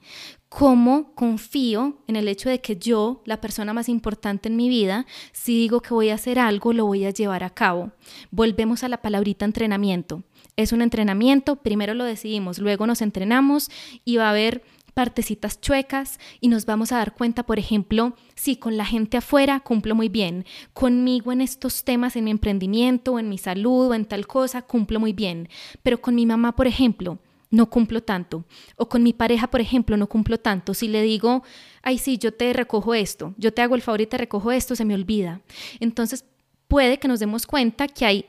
[0.56, 5.06] Cómo confío en el hecho de que yo, la persona más importante en mi vida,
[5.34, 7.92] si digo que voy a hacer algo, lo voy a llevar a cabo.
[8.32, 10.24] Volvemos a la palabrita entrenamiento.
[10.56, 13.70] Es un entrenamiento, primero lo decidimos, luego nos entrenamos
[14.06, 14.64] y va a haber
[14.94, 19.60] partecitas chuecas y nos vamos a dar cuenta, por ejemplo, si con la gente afuera
[19.60, 24.06] cumplo muy bien, conmigo en estos temas, en mi emprendimiento, en mi salud o en
[24.06, 25.50] tal cosa, cumplo muy bien,
[25.84, 27.20] pero con mi mamá, por ejemplo,
[27.56, 28.46] no cumplo tanto.
[28.76, 30.74] O con mi pareja, por ejemplo, no cumplo tanto.
[30.74, 31.44] Si le digo,
[31.82, 34.76] ay, sí, yo te recojo esto, yo te hago el favor y te recojo esto,
[34.76, 35.42] se me olvida.
[35.80, 36.26] Entonces,
[36.68, 38.26] puede que nos demos cuenta que hay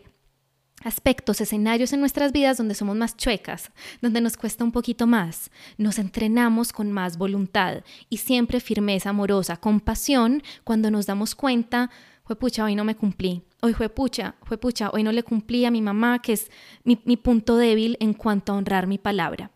[0.85, 5.51] aspectos, escenarios en nuestras vidas donde somos más chuecas, donde nos cuesta un poquito más.
[5.77, 11.91] Nos entrenamos con más voluntad y siempre firmeza amorosa, compasión cuando nos damos cuenta,
[12.25, 15.65] fue pucha, hoy no me cumplí, hoy fue pucha, fue pucha, hoy no le cumplí
[15.65, 16.51] a mi mamá, que es
[16.85, 19.51] mi, punto débil en cuanto a honrar mi palabra.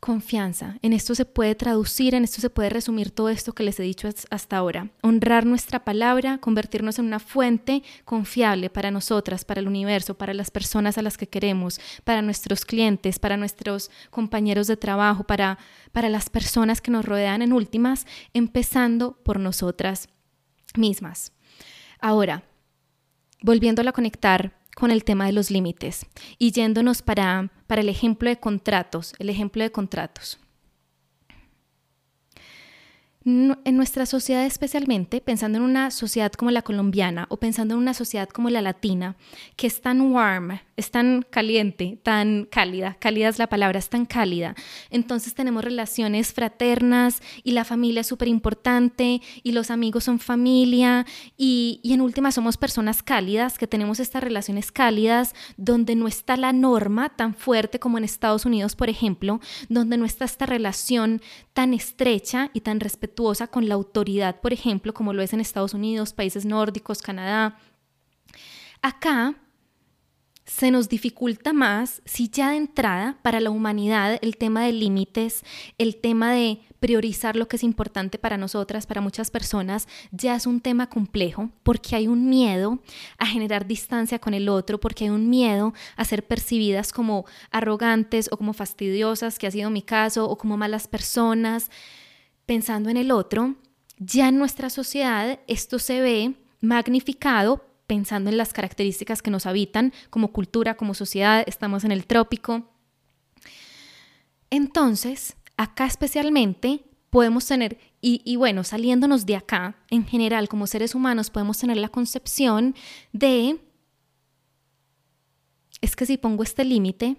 [0.00, 0.76] Confianza.
[0.82, 3.82] En esto se puede traducir, en esto se puede resumir todo esto que les he
[3.82, 4.90] dicho hasta ahora.
[5.02, 10.50] Honrar nuestra palabra, convertirnos en una fuente confiable para nosotras, para el universo, para las
[10.50, 15.58] personas a las que queremos, para nuestros clientes, para nuestros compañeros de trabajo, para,
[15.92, 20.08] para las personas que nos rodean en últimas, empezando por nosotras
[20.76, 21.32] mismas.
[22.00, 22.44] Ahora,
[23.42, 26.06] volviéndola a conectar con el tema de los límites
[26.38, 30.38] y yéndonos para, para el ejemplo de contratos, el ejemplo de contratos
[33.26, 37.92] en nuestra sociedad especialmente, pensando en una sociedad como la colombiana o pensando en una
[37.92, 39.16] sociedad como la latina,
[39.56, 44.06] que es tan warm, es tan caliente, tan cálida, cálida es la palabra, es tan
[44.06, 44.54] cálida,
[44.90, 51.04] entonces tenemos relaciones fraternas y la familia es súper importante y los amigos son familia
[51.36, 56.36] y, y en última somos personas cálidas, que tenemos estas relaciones cálidas donde no está
[56.36, 61.20] la norma tan fuerte como en Estados Unidos, por ejemplo, donde no está esta relación
[61.54, 63.15] tan estrecha y tan respetuosa
[63.50, 67.58] con la autoridad, por ejemplo, como lo es en Estados Unidos, países nórdicos, Canadá.
[68.82, 69.34] Acá
[70.44, 75.42] se nos dificulta más si ya de entrada para la humanidad el tema de límites,
[75.76, 80.46] el tema de priorizar lo que es importante para nosotras, para muchas personas, ya es
[80.46, 82.78] un tema complejo porque hay un miedo
[83.18, 88.28] a generar distancia con el otro, porque hay un miedo a ser percibidas como arrogantes
[88.30, 91.70] o como fastidiosas, que ha sido mi caso, o como malas personas
[92.46, 93.56] pensando en el otro,
[93.98, 99.92] ya en nuestra sociedad esto se ve magnificado pensando en las características que nos habitan
[100.10, 102.68] como cultura, como sociedad, estamos en el trópico.
[104.50, 110.94] Entonces, acá especialmente podemos tener, y, y, bueno, saliéndonos de acá, en general como seres
[110.94, 112.74] humanos podemos tener la concepción
[113.12, 113.60] de
[115.80, 117.16] es que si pongo este límite,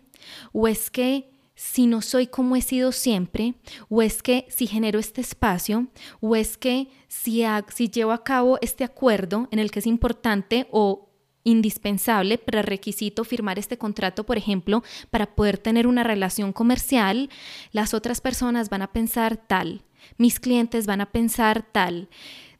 [0.52, 3.56] o es que si no soy como he sido siempre,
[3.90, 5.88] o es que si genero este espacio,
[6.22, 7.44] o es que si,
[7.74, 11.10] si llevo a cabo este acuerdo en el que es importante o
[11.44, 17.30] indispensable, prerequisito firmar este contrato, por ejemplo, para poder tener una relación comercial,
[17.72, 19.84] las otras personas van a pensar tal,
[20.18, 22.08] mis clientes van a pensar tal,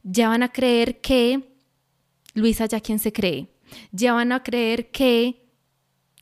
[0.02, 1.54] ya van a creer que
[2.34, 3.46] Luisa ya quien se cree,
[3.92, 5.47] ya van a creer que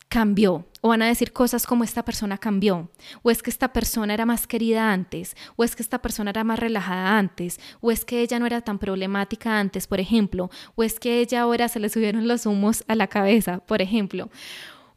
[0.09, 2.89] cambió o van a decir cosas como esta persona cambió,
[3.23, 6.45] o es que esta persona era más querida antes, o es que esta persona era
[6.45, 10.85] más relajada antes, o es que ella no era tan problemática antes, por ejemplo, o
[10.85, 14.31] es que ella ahora se le subieron los humos a la cabeza, por ejemplo.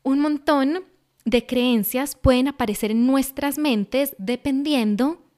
[0.03, 0.83] Un montón
[1.25, 5.28] de creencias pueden aparecer en nuestras mentes dependiendo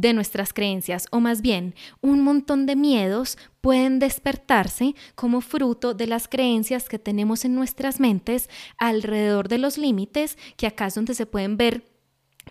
[0.00, 6.06] de nuestras creencias, o más bien, un montón de miedos pueden despertarse como fruto de
[6.06, 11.14] las creencias que tenemos en nuestras mentes alrededor de los límites, que acá es donde
[11.14, 11.84] se pueden ver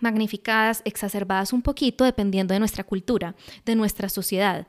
[0.00, 3.34] magnificadas, exacerbadas un poquito, dependiendo de nuestra cultura,
[3.64, 4.66] de nuestra sociedad.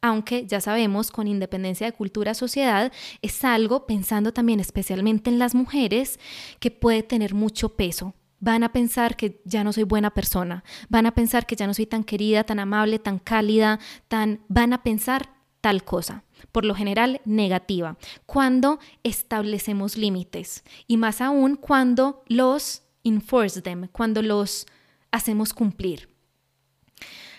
[0.00, 5.54] Aunque ya sabemos, con independencia de cultura, sociedad, es algo, pensando también especialmente en las
[5.54, 6.18] mujeres,
[6.58, 11.06] que puede tener mucho peso, van a pensar que ya no soy buena persona, van
[11.06, 13.78] a pensar que ya no soy tan querida, tan amable, tan cálida,
[14.08, 21.20] tan van a pensar tal cosa, por lo general negativa, cuando establecemos límites y más
[21.20, 24.66] aún cuando los enforce them, cuando los
[25.12, 26.08] hacemos cumplir.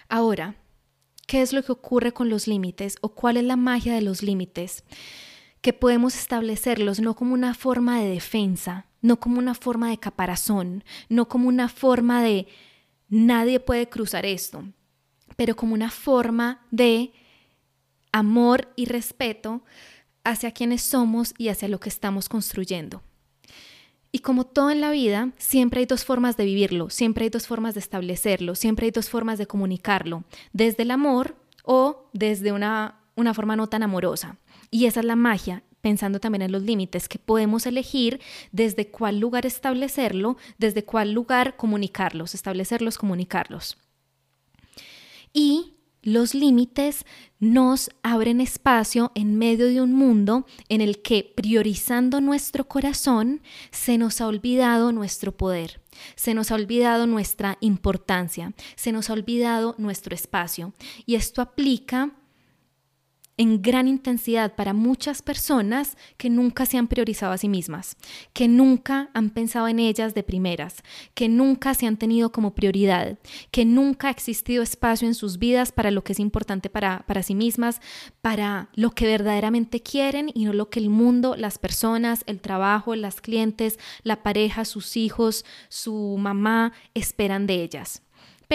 [0.07, 0.55] Ahora,
[1.27, 4.23] ¿qué es lo que ocurre con los límites o cuál es la magia de los
[4.23, 4.85] límites?
[5.63, 10.83] Que podemos establecerlos no como una forma de defensa, no como una forma de caparazón,
[11.09, 12.47] no como una forma de
[13.09, 14.63] nadie puede cruzar esto,
[15.35, 17.13] pero como una forma de
[18.11, 19.63] amor y respeto
[20.23, 23.01] hacia quienes somos y hacia lo que estamos construyendo.
[24.11, 27.47] Y como todo en la vida, siempre hay dos formas de vivirlo, siempre hay dos
[27.47, 32.99] formas de establecerlo, siempre hay dos formas de comunicarlo, desde el amor o desde una,
[33.15, 34.37] una forma no tan amorosa.
[34.73, 38.19] Y esa es la magia, pensando también en los límites, que podemos elegir
[38.51, 43.77] desde cuál lugar establecerlo, desde cuál lugar comunicarlos, establecerlos, comunicarlos.
[45.31, 47.05] Y los límites
[47.39, 53.99] nos abren espacio en medio de un mundo en el que, priorizando nuestro corazón, se
[53.99, 55.81] nos ha olvidado nuestro poder,
[56.15, 60.73] se nos ha olvidado nuestra importancia, se nos ha olvidado nuestro espacio.
[61.05, 62.11] Y esto aplica
[63.37, 67.97] en gran intensidad para muchas personas que nunca se han priorizado a sí mismas,
[68.33, 70.83] que nunca han pensado en ellas de primeras,
[71.15, 73.17] que nunca se han tenido como prioridad,
[73.51, 77.23] que nunca ha existido espacio en sus vidas para lo que es importante para, para
[77.23, 77.81] sí mismas,
[78.21, 82.95] para lo que verdaderamente quieren y no lo que el mundo, las personas, el trabajo,
[82.95, 88.02] las clientes, la pareja, sus hijos, su mamá esperan de ellas.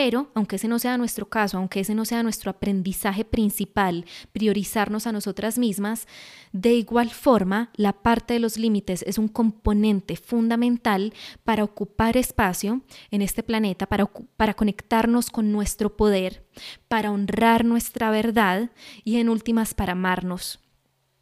[0.01, 5.09] Pero, aunque ese no sea nuestro caso, aunque ese no sea nuestro aprendizaje principal, priorizarnos
[5.09, 6.07] a nosotras mismas,
[6.53, 12.83] de igual forma, la parte de los límites es un componente fundamental para ocupar espacio
[13.11, 16.47] en este planeta, para, para conectarnos con nuestro poder,
[16.87, 18.71] para honrar nuestra verdad
[19.03, 20.61] y en últimas para amarnos.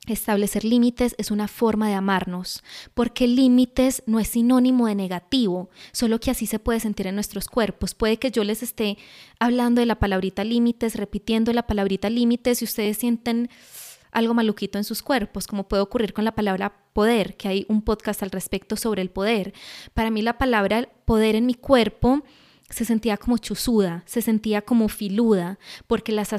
[0.07, 2.62] Establecer límites es una forma de amarnos,
[2.95, 7.49] porque límites no es sinónimo de negativo, solo que así se puede sentir en nuestros
[7.49, 7.95] cuerpos.
[7.95, 8.99] Puede que yo les esté
[9.40, 13.51] hablando de la palabrita límites, repitiendo la palabrita límites y ustedes sienten
[14.12, 17.83] algo maluquito en sus cuerpos, como puede ocurrir con la palabra poder, que hay un
[17.83, 19.53] podcast al respecto sobre el poder.
[19.92, 22.23] Para mí la palabra poder en mi cuerpo
[22.68, 26.33] se sentía como chuzuda, se sentía como filuda, porque las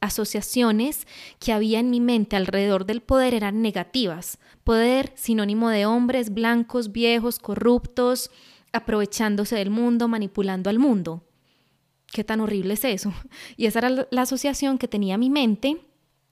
[0.00, 1.06] asociaciones
[1.40, 4.38] que había en mi mente alrededor del poder eran negativas.
[4.62, 8.30] Poder, sinónimo de hombres blancos, viejos, corruptos,
[8.72, 11.24] aprovechándose del mundo, manipulando al mundo.
[12.06, 13.12] ¿Qué tan horrible es eso?
[13.56, 15.80] Y esa era la asociación que tenía mi mente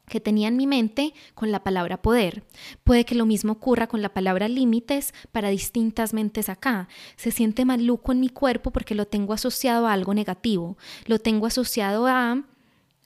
[0.08, 2.44] que tenía en mi mente con la palabra poder.
[2.84, 6.88] Puede que lo mismo ocurra con la palabra límites para distintas mentes acá.
[7.16, 10.76] Se siente maluco en mi cuerpo porque lo tengo asociado a algo negativo.
[11.06, 12.42] Lo tengo asociado a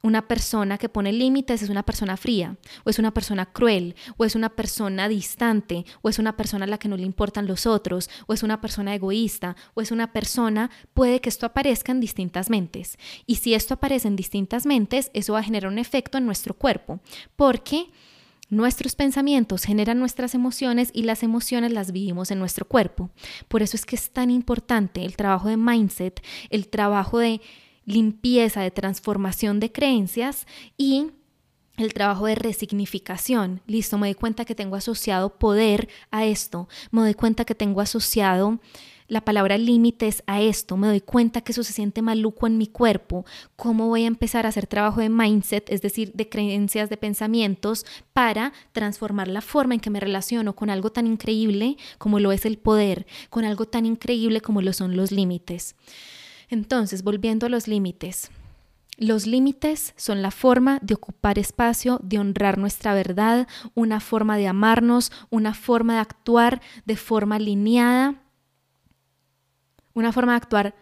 [0.07, 4.25] una persona que pone límites es una persona fría, o es una persona cruel, o
[4.25, 7.67] es una persona distante, o es una persona a la que no le importan los
[7.67, 12.01] otros, o es una persona egoísta, o es una persona, puede que esto aparezca en
[12.01, 12.99] distintas mentes.
[13.27, 16.55] Y si esto aparece en distintas mentes, eso va a generar un efecto en nuestro
[16.55, 17.01] cuerpo,
[17.35, 17.91] porque
[18.49, 23.11] Nuestros pensamientos generan nuestras emociones y las emociones las vivimos en nuestro cuerpo.
[23.49, 27.41] Por eso es que es tan importante el trabajo de mindset, el trabajo de
[27.87, 31.07] limpieza, de transformación de creencias y
[31.77, 33.61] el trabajo de resignificación.
[33.67, 37.81] Listo, me doy cuenta que tengo asociado poder a esto, me doy cuenta que tengo
[37.81, 38.59] asociado
[39.09, 42.67] la palabra límites a esto, me doy cuenta que eso se siente maluco en mi
[42.67, 43.25] cuerpo,
[43.55, 47.87] cómo voy a empezar a hacer trabajo de mindset, es decir, de creencias, de pensamientos,
[48.13, 52.47] para transformar la forma en que me relaciono con algo tan increíble como lo es
[52.47, 55.77] el poder, con algo tan increíble como lo son los límites.
[56.49, 58.31] Entonces, volviendo a los límites,
[58.99, 64.49] los límites son la forma de ocupar espacio, de honrar nuestra verdad, una forma de
[64.49, 68.23] amarnos, una forma de actuar de forma alineada,
[69.93, 70.75] una forma de actuar,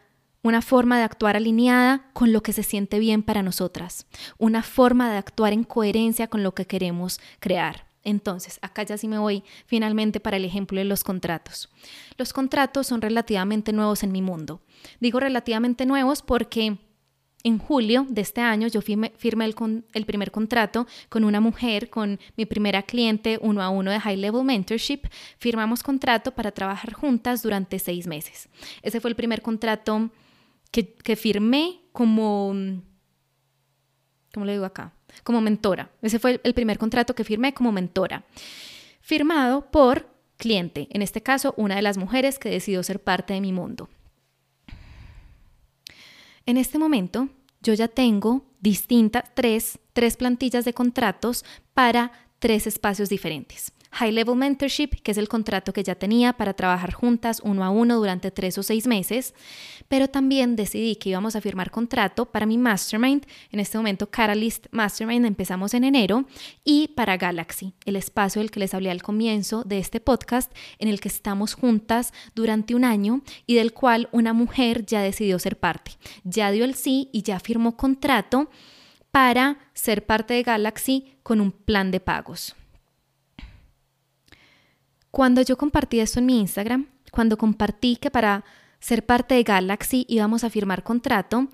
[0.42, 4.06] una forma de actuar alineada con lo que se siente bien para nosotras,
[4.38, 7.93] una forma de actuar en coherencia con lo que queremos crear.
[8.04, 11.70] Entonces, acá ya sí me voy finalmente para el ejemplo de los contratos.
[12.16, 14.60] Los contratos son relativamente nuevos en mi mundo.
[15.00, 16.78] Digo relativamente nuevos porque
[17.44, 19.12] en julio de este año yo firmé,
[19.92, 24.16] el, primer contrato con una mujer, con mi primera cliente uno a uno de High
[24.16, 25.02] Level Mentorship.
[25.38, 28.48] Firmamos contrato para trabajar juntas durante seis meses.
[28.82, 30.10] Ese fue el primer contrato
[30.70, 32.54] que, que firmé como,
[34.32, 34.94] ¿cómo le digo acá?
[35.22, 35.90] Como mentora.
[36.02, 38.24] Ese fue el primer contrato que firmé como mentora.
[39.00, 43.40] Firmado por cliente, en este caso una de las mujeres que decidió ser parte de
[43.40, 43.88] mi mundo.
[46.46, 47.28] En este momento,
[47.62, 53.72] yo ya tengo distintas, tres, tres plantillas de contratos para tres espacios diferentes.
[53.94, 57.70] High Level Mentorship, que es el contrato que ya tenía para trabajar juntas uno a
[57.70, 59.34] uno durante tres o seis meses,
[59.88, 64.66] pero también decidí que íbamos a firmar contrato para mi Mastermind, en este momento Catalyst
[64.72, 66.24] Mastermind empezamos en enero,
[66.64, 70.88] y para Galaxy, el espacio del que les hablé al comienzo de este podcast, en
[70.88, 75.56] el que estamos juntas durante un año y del cual una mujer ya decidió ser
[75.58, 75.92] parte,
[76.24, 78.50] ya dio el sí y ya firmó contrato
[79.12, 82.56] para ser parte de Galaxy con un plan de pagos.
[85.14, 88.44] Cuando yo compartí esto en mi Instagram, cuando compartí que para
[88.80, 91.46] ser parte de Galaxy íbamos a firmar contrato,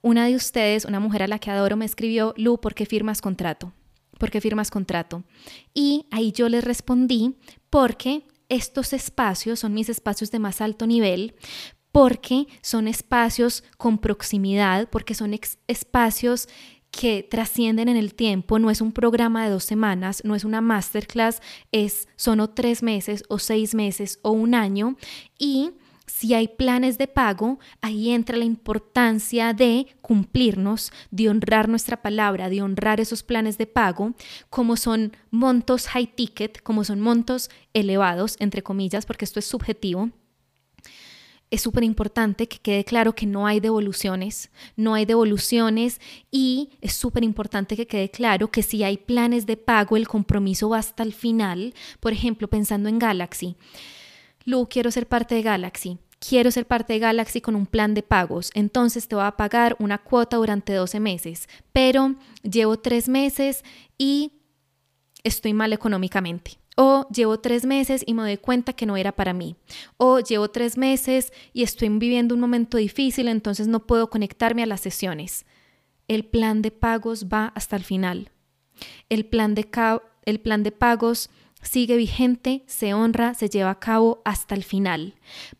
[0.00, 3.20] una de ustedes, una mujer a la que adoro, me escribió, Lu, ¿por qué firmas
[3.20, 3.74] contrato?
[4.18, 5.24] ¿Por qué firmas contrato?
[5.74, 7.36] Y ahí yo le respondí,
[7.68, 11.34] porque estos espacios son mis espacios de más alto nivel,
[11.92, 16.48] porque son espacios con proximidad, porque son espacios
[16.92, 20.60] que trascienden en el tiempo, no es un programa de dos semanas, no es una
[20.60, 21.40] masterclass,
[21.72, 24.96] es, son o tres meses o seis meses o un año.
[25.38, 25.70] Y
[26.06, 32.50] si hay planes de pago, ahí entra la importancia de cumplirnos, de honrar nuestra palabra,
[32.50, 34.12] de honrar esos planes de pago,
[34.50, 40.10] como son montos high ticket, como son montos elevados, entre comillas, porque esto es subjetivo
[41.52, 46.00] es súper importante que quede claro que no hay devoluciones, no hay devoluciones
[46.30, 50.70] y es súper importante que quede claro que si hay planes de pago, el compromiso
[50.70, 51.74] va hasta el final.
[52.00, 53.56] Por ejemplo, pensando en Galaxy.
[54.46, 55.98] Lu, quiero ser parte de Galaxy.
[56.26, 59.76] Quiero ser parte de Galaxy con un plan de pagos, entonces te voy a pagar
[59.78, 63.62] una cuota durante 12 meses, pero llevo tres meses
[63.98, 64.40] y
[65.22, 66.61] estoy mal económicamente.
[66.76, 69.56] O llevo tres meses y me doy cuenta que no era para mí.
[69.98, 74.66] O llevo tres meses y estoy viviendo un momento difícil, entonces no puedo conectarme a
[74.66, 75.44] las sesiones.
[76.08, 78.30] El plan de pagos va hasta el final.
[79.08, 79.68] El plan de,
[80.24, 81.30] el plan de pagos
[81.62, 85.14] sigue vigente, se honra, se lleva a cabo hasta el final,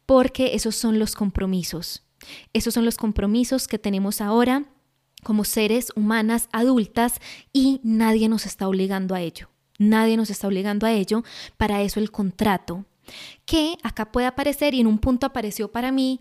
[0.07, 2.03] porque esos son los compromisos.
[2.53, 4.65] Esos son los compromisos que tenemos ahora
[5.23, 7.21] como seres humanas adultas
[7.53, 9.52] y nadie nos está obligando a ello.
[9.79, 11.25] Nadie nos está obligando a ello.
[11.57, 12.85] Para eso el contrato,
[13.45, 16.21] que acá puede aparecer y en un punto apareció para mí.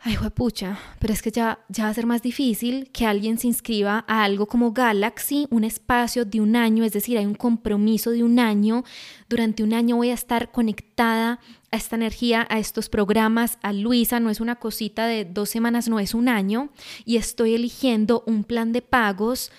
[0.00, 3.48] Ay, pucha, pero es que ya, ya va a ser más difícil que alguien se
[3.48, 8.12] inscriba a algo como Galaxy, un espacio de un año, es decir, hay un compromiso
[8.12, 8.84] de un año.
[9.28, 11.40] Durante un año voy a estar conectada
[11.72, 15.88] a esta energía, a estos programas, a Luisa, no es una cosita de dos semanas,
[15.88, 16.70] no es un año,
[17.04, 19.50] y estoy eligiendo un plan de pagos.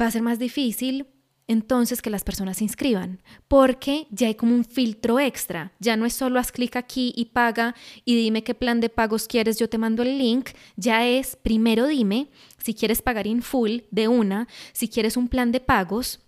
[0.00, 1.06] Va a ser más difícil
[1.46, 6.06] entonces que las personas se inscriban, porque ya hay como un filtro extra, ya no
[6.06, 7.74] es solo haz clic aquí y paga
[8.04, 11.86] y dime qué plan de pagos quieres, yo te mando el link, ya es primero
[11.86, 12.28] dime
[12.62, 16.20] si quieres pagar in full de una, si quieres un plan de pagos,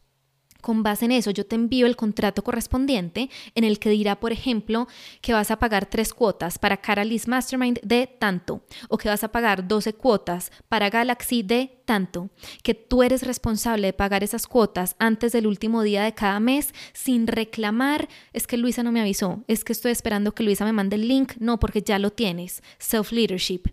[0.67, 4.33] con base en eso, yo te envío el contrato correspondiente en el que dirá, por
[4.33, 4.89] ejemplo,
[5.21, 9.31] que vas a pagar tres cuotas para Caralis Mastermind de tanto, o que vas a
[9.31, 12.31] pagar 12 cuotas para Galaxy de tanto,
[12.65, 16.75] que tú eres responsable de pagar esas cuotas antes del último día de cada mes
[16.93, 20.73] sin reclamar, es que Luisa no me avisó, es que estoy esperando que Luisa me
[20.73, 23.71] mande el link, no, porque ya lo tienes, self-leadership.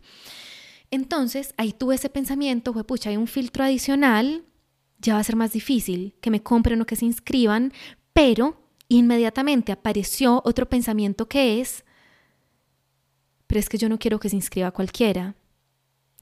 [0.91, 4.43] Entonces, ahí tuve ese pensamiento, fue pucha, hay un filtro adicional
[5.03, 7.71] ya va a ser más difícil que me compren o que se inscriban,
[8.13, 11.83] pero inmediatamente apareció otro pensamiento que es,
[13.47, 15.35] pero es que yo no quiero que se inscriba cualquiera.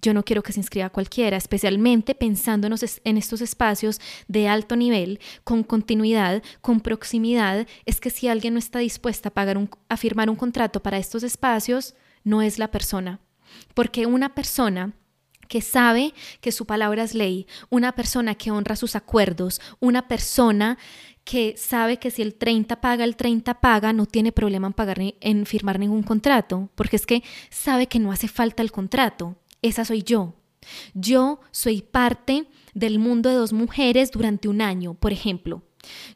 [0.01, 5.19] Yo no quiero que se inscriba cualquiera, especialmente pensando en estos espacios de alto nivel,
[5.43, 7.67] con continuidad, con proximidad.
[7.86, 11.21] Es que si alguien no está dispuesta a, pagar a firmar un contrato para estos
[11.21, 13.19] espacios, no es la persona.
[13.75, 14.93] Porque una persona
[15.52, 20.78] que sabe que su palabra es ley, una persona que honra sus acuerdos, una persona
[21.26, 24.97] que sabe que si el 30 paga, el 30 paga, no tiene problema en, pagar,
[25.02, 29.36] en firmar ningún contrato, porque es que sabe que no hace falta el contrato.
[29.62, 30.36] Esa soy yo.
[30.93, 35.64] Yo soy parte del mundo de dos mujeres durante un año, por ejemplo.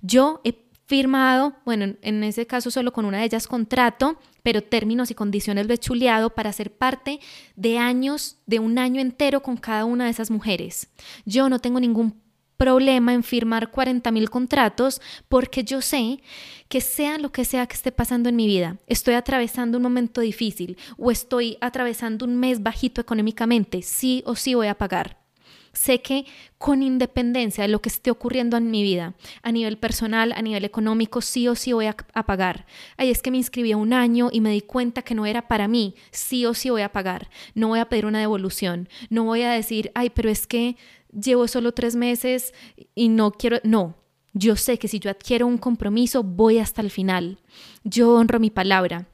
[0.01, 0.53] Yo he
[0.85, 5.67] firmado, bueno, en ese caso solo con una de ellas contrato, pero términos y condiciones
[5.67, 7.19] de chuleado para ser parte
[7.55, 10.89] de años, de un año entero con cada una de esas mujeres.
[11.25, 12.21] Yo no tengo ningún
[12.57, 16.21] problema en firmar 40 mil contratos porque yo sé
[16.69, 20.21] que sea lo que sea que esté pasando en mi vida, estoy atravesando un momento
[20.21, 25.24] difícil o estoy atravesando un mes bajito económicamente, sí o sí voy a pagar.
[25.75, 26.25] Sé que
[26.57, 29.13] con independencia de lo que esté ocurriendo en mi vida,
[29.43, 32.65] a nivel personal, a nivel económico, sí o sí voy a, pagar.
[32.95, 35.49] Ahí es que me inscribí a un año y me di cuenta que no era
[35.49, 37.29] para mí, sí o sí voy a pagar.
[37.53, 40.77] No voy a pedir una devolución, no voy a decir, ay, pero es que
[41.11, 42.53] llevo solo tres meses
[42.95, 43.95] y no quiero, no,
[44.33, 47.39] yo sé que si yo adquiero un compromiso voy hasta el final.
[47.83, 49.07] Yo honro mi palabra.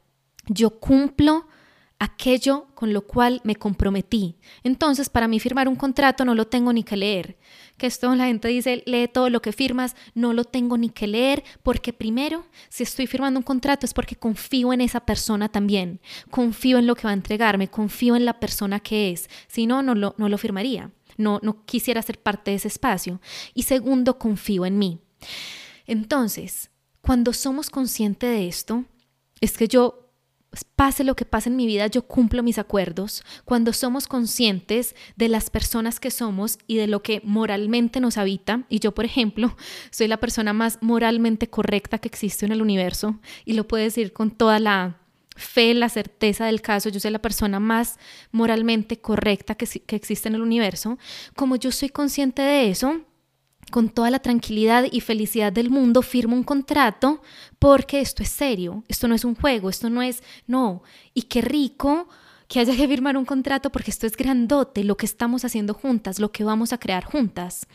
[0.47, 1.47] Yo cumplo
[2.01, 4.35] aquello con lo cual me comprometí.
[4.63, 7.37] Entonces, para mí firmar un contrato no lo tengo ni que leer.
[7.77, 11.05] Que esto la gente dice, lee todo lo que firmas, no lo tengo ni que
[11.05, 16.01] leer, porque primero, si estoy firmando un contrato es porque confío en esa persona también,
[16.31, 19.83] confío en lo que va a entregarme, confío en la persona que es, si no,
[19.83, 23.21] no lo, no lo firmaría no, no quisiera ser parte de ese espacio.
[23.53, 24.99] Y segundo, confío en mí.
[25.85, 26.71] Entonces,
[27.01, 28.85] cuando somos conscientes de esto,
[29.39, 30.00] es que yo
[30.75, 33.23] pase lo que pase en mi vida, yo cumplo mis acuerdos.
[33.45, 38.63] Cuando somos conscientes de las personas que somos y de lo que moralmente nos habita,
[38.69, 39.55] y yo, por ejemplo,
[39.91, 44.13] soy la persona más moralmente correcta que existe en el universo, y lo puedo decir
[44.13, 44.97] con toda la
[45.37, 47.97] fe, la certeza del caso, yo soy la persona más
[48.31, 50.99] moralmente correcta que, que existe en el universo,
[51.35, 53.01] como yo soy consciente de eso,
[53.71, 57.21] con toda la tranquilidad y felicidad del mundo, firmo un contrato
[57.57, 60.83] porque esto es serio, esto no es un juego, esto no es, no,
[61.15, 62.07] y qué rico
[62.47, 66.19] que haya que firmar un contrato porque esto es grandote, lo que estamos haciendo juntas,
[66.19, 67.65] lo que vamos a crear juntas.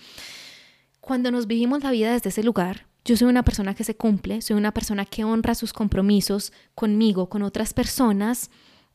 [1.01, 4.43] Cuando nos vivimos la vida desde ese lugar, yo soy una persona que se cumple,
[4.43, 8.51] soy una persona que honra sus compromisos conmigo, con otras personas.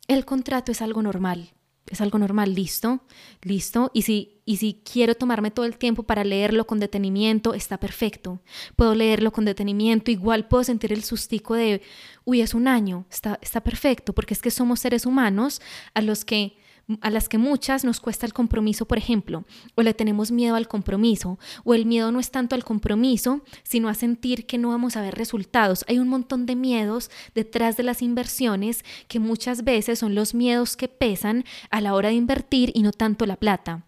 [0.08, 1.54] El contrato es algo normal,
[1.88, 3.02] es algo normal, listo,
[3.42, 3.92] listo.
[3.94, 8.42] Y si, y si quiero tomarme todo el tiempo para leerlo con detenimiento, está perfecto.
[8.76, 11.82] Puedo leerlo con detenimiento, igual puedo sentir el sustico de,
[12.24, 15.62] uy, es un año, está, está perfecto, porque es que somos seres humanos
[15.94, 16.56] a los que
[17.02, 20.68] a las que muchas nos cuesta el compromiso, por ejemplo, o le tenemos miedo al
[20.68, 24.98] compromiso, o el miedo no es tanto al compromiso, sino a sentir que no vamos
[24.98, 25.86] a ver resultados.
[25.88, 30.76] Hay un montón de miedos detrás de las inversiones que muchas veces son los miedos
[30.76, 33.86] que pesan a la hora de invertir y no tanto la plata.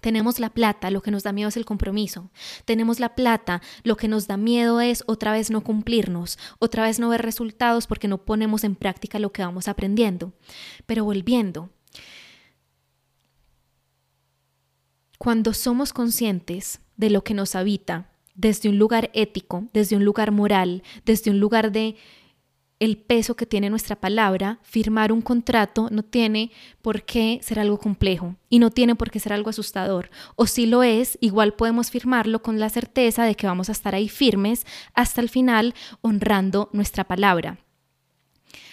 [0.00, 2.30] Tenemos la plata, lo que nos da miedo es el compromiso.
[2.64, 6.98] Tenemos la plata, lo que nos da miedo es otra vez no cumplirnos, otra vez
[6.98, 10.32] no ver resultados porque no ponemos en práctica lo que vamos aprendiendo.
[10.86, 11.70] Pero volviendo,
[15.22, 20.30] Cuando somos conscientes de lo que nos habita, desde un lugar ético, desde un lugar
[20.30, 21.96] moral, desde un lugar de
[22.78, 27.78] el peso que tiene nuestra palabra, firmar un contrato no tiene por qué ser algo
[27.78, 30.08] complejo y no tiene por qué ser algo asustador.
[30.36, 33.94] O si lo es, igual podemos firmarlo con la certeza de que vamos a estar
[33.94, 34.64] ahí firmes
[34.94, 37.58] hasta el final, honrando nuestra palabra.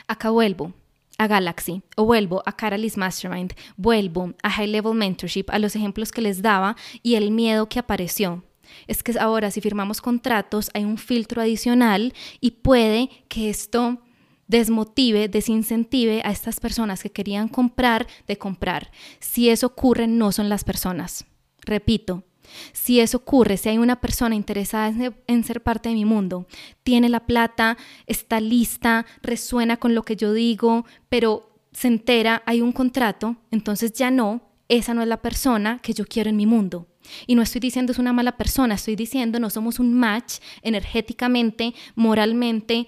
[0.07, 0.71] Acá vuelvo
[1.17, 6.11] a Galaxy o vuelvo a Caralis Mastermind, vuelvo a High Level Mentorship, a los ejemplos
[6.11, 8.43] que les daba y el miedo que apareció.
[8.87, 14.01] Es que ahora si firmamos contratos hay un filtro adicional y puede que esto
[14.47, 18.91] desmotive, desincentive a estas personas que querían comprar de comprar.
[19.19, 21.25] Si eso ocurre, no son las personas.
[21.61, 22.23] Repito,
[22.71, 24.93] si eso ocurre, si hay una persona interesada
[25.27, 26.47] en ser parte de mi mundo,
[26.83, 32.61] tiene la plata, está lista, resuena con lo que yo digo, pero se entera, hay
[32.61, 36.45] un contrato, entonces ya no, esa no es la persona que yo quiero en mi
[36.45, 36.87] mundo.
[37.25, 41.73] Y no estoy diciendo es una mala persona, estoy diciendo no somos un match energéticamente,
[41.95, 42.87] moralmente,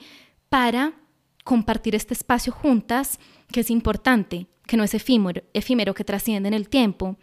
[0.50, 0.94] para
[1.44, 3.20] compartir este espacio juntas,
[3.52, 7.18] que es importante, que no es efímero, efímero que trasciende en el tiempo.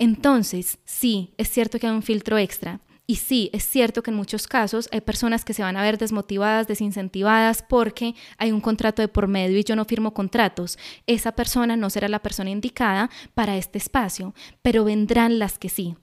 [0.00, 2.80] Entonces, sí, es cierto que hay un filtro extra.
[3.06, 5.98] Y sí, es cierto que en muchos casos hay personas que se van a ver
[5.98, 10.78] desmotivadas, desincentivadas porque hay un contrato de por medio y yo no firmo contratos.
[11.06, 14.32] Esa persona no será la persona indicada para este espacio,
[14.62, 15.96] pero vendrán las que sí.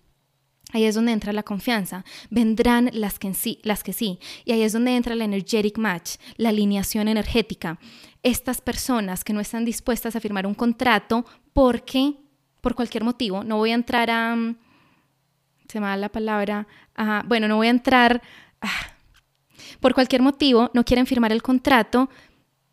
[0.74, 2.06] Ahí es donde entra la confianza.
[2.30, 4.20] Vendrán las que, sí, las que sí.
[4.46, 7.80] Y ahí es donde entra el energetic match, la alineación energética.
[8.22, 12.16] Estas personas que no están dispuestas a firmar un contrato porque,
[12.68, 14.36] por cualquier motivo, no voy a entrar a...
[14.36, 14.58] Mm,
[15.70, 16.68] se me da la palabra.
[17.26, 18.22] bueno, no voy a entrar...
[19.80, 22.10] por cualquier motivo, no quieren firmar el contrato.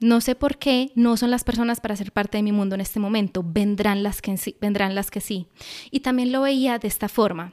[0.01, 2.81] No sé por qué no son las personas para ser parte de mi mundo en
[2.81, 3.45] este momento.
[3.47, 4.37] Vendrán las que.
[4.61, 5.47] Vendrán las que sí.
[5.93, 7.53] Y también lo veía de esta forma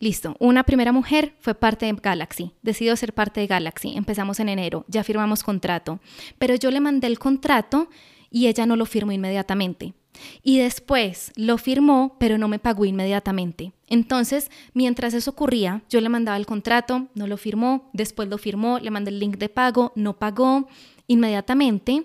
[0.00, 4.48] Listo, una primera mujer fue parte de Galaxy, decidió ser parte de Galaxy, empezamos en
[4.48, 5.98] enero, ya firmamos contrato,
[6.38, 7.88] pero yo le mandé el contrato
[8.30, 9.94] y ella no lo firmó inmediatamente.
[10.42, 13.72] Y después lo firmó, pero no me pagó inmediatamente.
[13.86, 18.78] Entonces, mientras eso ocurría, yo le mandaba el contrato, no lo firmó, después lo firmó,
[18.78, 20.68] le mandé el link de pago, no pagó
[21.06, 22.04] inmediatamente.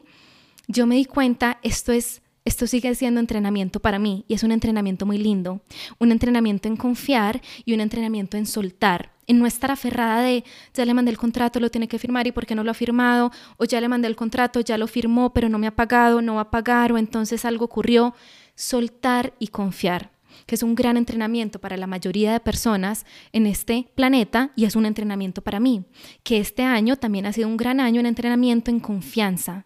[0.68, 4.52] Yo me di cuenta, esto es esto sigue siendo entrenamiento para mí y es un
[4.52, 5.62] entrenamiento muy lindo,
[5.98, 10.44] un entrenamiento en confiar y un entrenamiento en soltar, en no estar aferrada de
[10.74, 12.76] ya le mandé el contrato, lo tiene que firmar y por qué no lo ha
[12.76, 16.22] firmado, o ya le mandé el contrato, ya lo firmó, pero no me ha pagado,
[16.22, 18.14] no va a pagar, o entonces algo ocurrió.
[18.56, 20.12] Soltar y confiar,
[20.46, 24.76] que es un gran entrenamiento para la mayoría de personas en este planeta y es
[24.76, 25.86] un entrenamiento para mí,
[26.22, 29.66] que este año también ha sido un gran año en entrenamiento en confianza.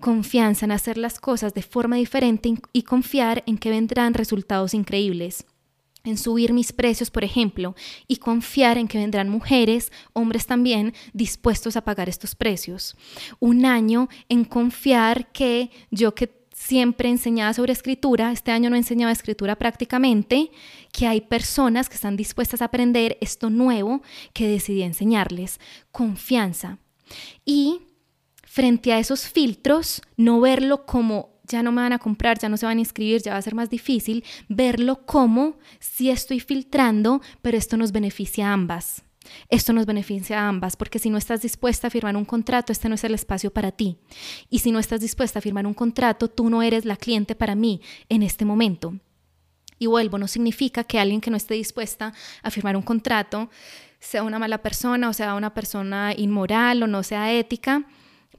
[0.00, 5.46] Confianza en hacer las cosas de forma diferente y confiar en que vendrán resultados increíbles
[6.04, 7.74] en subir mis precios, por ejemplo,
[8.06, 12.96] y confiar en que vendrán mujeres, hombres también, dispuestos a pagar estos precios.
[13.40, 19.12] Un año en confiar que yo que siempre enseñaba sobre escritura, este año no enseñaba
[19.12, 20.50] escritura prácticamente,
[20.92, 25.60] que hay personas que están dispuestas a aprender esto nuevo que decidí enseñarles.
[25.92, 26.78] Confianza.
[27.44, 27.82] Y
[28.42, 32.56] frente a esos filtros, no verlo como ya no me van a comprar, ya no
[32.56, 37.20] se van a inscribir, ya va a ser más difícil, verlo como si estoy filtrando,
[37.42, 39.02] pero esto nos beneficia a ambas.
[39.50, 42.88] Esto nos beneficia a ambas, porque si no estás dispuesta a firmar un contrato, este
[42.88, 43.98] no es el espacio para ti.
[44.48, 47.54] Y si no estás dispuesta a firmar un contrato, tú no eres la cliente para
[47.54, 48.94] mí en este momento.
[49.78, 53.50] Y vuelvo, no significa que alguien que no esté dispuesta a firmar un contrato
[54.00, 57.84] sea una mala persona o sea una persona inmoral o no sea ética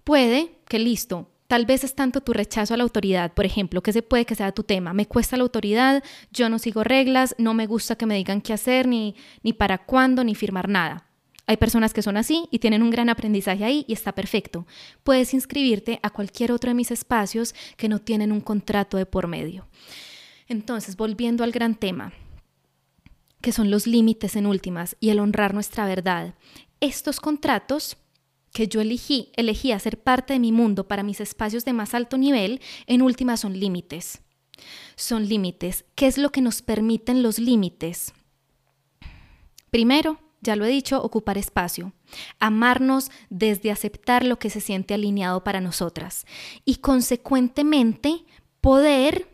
[0.10, 3.92] Puede que listo, Tal vez es tanto tu rechazo a la autoridad, por ejemplo, que
[3.92, 4.94] se puede que sea tu tema.
[4.94, 8.54] Me cuesta la autoridad, yo no sigo reglas, no me gusta que me digan qué
[8.54, 11.08] hacer, ni, ni para cuándo, ni firmar nada.
[11.48, 14.68] Hay personas que son así y tienen un gran aprendizaje ahí y está perfecto.
[15.04, 19.26] Puedes inscribirte a cualquier otro de mis espacios que no tienen un contrato de por
[19.26, 19.68] medio.
[20.48, 22.14] Entonces, volviendo al gran tema,
[23.42, 26.36] que son los límites en últimas y el honrar nuestra verdad.
[26.80, 27.98] Estos contratos
[28.54, 32.18] que yo elegí, elegí hacer parte de mi mundo para mis espacios de más alto
[32.18, 34.22] nivel, en última son límites.
[34.96, 35.86] Son límites.
[35.96, 38.14] ¿Qué es lo que nos permiten los límites?
[39.70, 41.94] Primero, ya lo he dicho, ocupar espacio.
[42.40, 46.26] Amarnos desde aceptar lo que se siente alineado para nosotras.
[46.66, 48.26] Y consecuentemente,
[48.62, 49.30] poder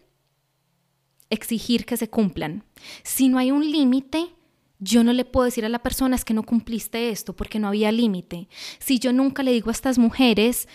[1.30, 2.64] exigir que se cumplan.
[3.04, 4.36] Si no hay un límite,
[4.80, 7.68] yo no le puedo decir a la persona es que no cumpliste esto porque no
[7.68, 8.50] había límite.
[8.80, 10.68] Si yo nunca le digo a estas mujeres,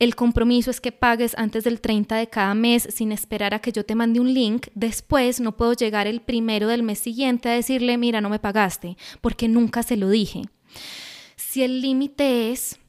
[0.00, 3.70] el compromiso es que pagues antes del 30 de cada mes sin esperar a que
[3.70, 7.52] yo te mande un link, después no puedo llegar el primero del mes siguiente a
[7.52, 10.44] decirle, mira, no me pagaste, porque nunca se lo dije.
[11.36, 12.79] Si el límite es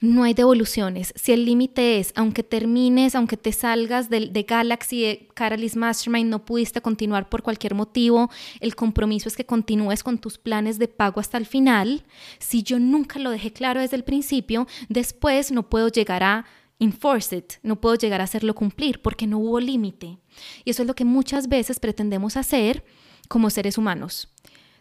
[0.00, 1.12] no hay devoluciones.
[1.16, 6.44] Si el límite es, aunque termines, aunque te salgas de, Galaxy, de Caralis Mastermind, no
[6.44, 8.30] pudiste continuar por cualquier motivo,
[8.60, 12.04] el compromiso es que continúes con tus planes de pago hasta el final.
[12.38, 16.44] Si yo nunca lo dejé claro desde el principio, después no puedo llegar a
[16.78, 20.18] enforce it, no puedo llegar a hacerlo cumplir porque no hubo límite.
[20.64, 22.84] Y eso es lo que muchas veces pretendemos hacer
[23.28, 24.28] como seres humanos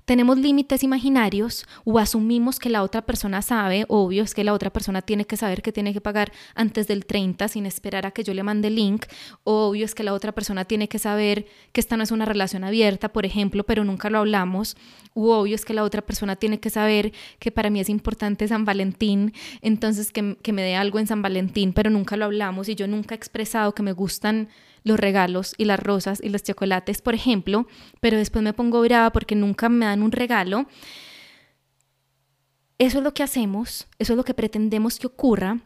[0.08, 4.70] tenemos límites imaginarios o asumimos que la otra persona sabe, obvio es que la otra
[4.70, 8.24] persona tiene que saber que tiene que pagar antes del 30 sin esperar a que
[8.24, 9.06] yo le mande el link,
[9.44, 12.64] obvio es que la otra persona tiene que saber que esta no es una relación
[12.64, 14.78] abierta, por ejemplo, pero nunca lo hablamos,
[15.14, 18.48] u obvio es que la otra persona tiene que saber que para mí es importante
[18.48, 22.70] San Valentín, entonces que, que me dé algo en San Valentín, pero nunca lo hablamos
[22.70, 24.48] y yo nunca he expresado que me gustan
[24.88, 27.68] los regalos y las rosas y los chocolates, por ejemplo,
[28.00, 30.66] pero después me pongo brava porque nunca me dan un regalo.
[32.80, 35.62] Eso es lo que hacemos, eso es lo que pretendemos que ocurra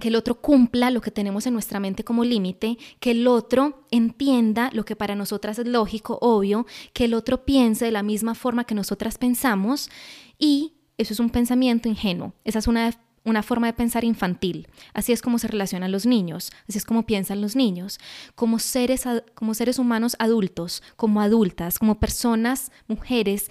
[0.00, 3.86] que el otro cumpla lo que tenemos en nuestra mente como límite, que el otro
[3.90, 8.34] entienda lo que para nosotras es lógico, obvio, que el otro piense de la misma
[8.34, 9.90] forma que nosotras pensamos
[10.38, 12.90] y eso es un pensamiento ingenuo, esa es una,
[13.24, 17.06] una forma de pensar infantil, así es como se relacionan los niños, así es como
[17.06, 17.98] piensan los niños,
[18.34, 19.04] como seres,
[19.34, 23.50] como seres humanos adultos, como adultas, como personas, mujeres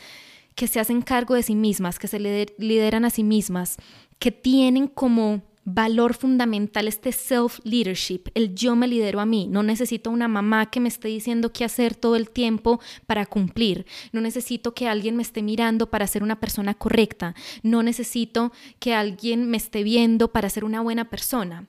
[0.55, 3.77] que se hacen cargo de sí mismas, que se lideran a sí mismas,
[4.19, 9.47] que tienen como valor fundamental este self-leadership, el yo me lidero a mí.
[9.49, 13.85] No necesito una mamá que me esté diciendo qué hacer todo el tiempo para cumplir.
[14.11, 17.35] No necesito que alguien me esté mirando para ser una persona correcta.
[17.61, 21.67] No necesito que alguien me esté viendo para ser una buena persona.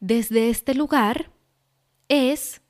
[0.00, 1.30] Desde este lugar
[2.08, 2.60] es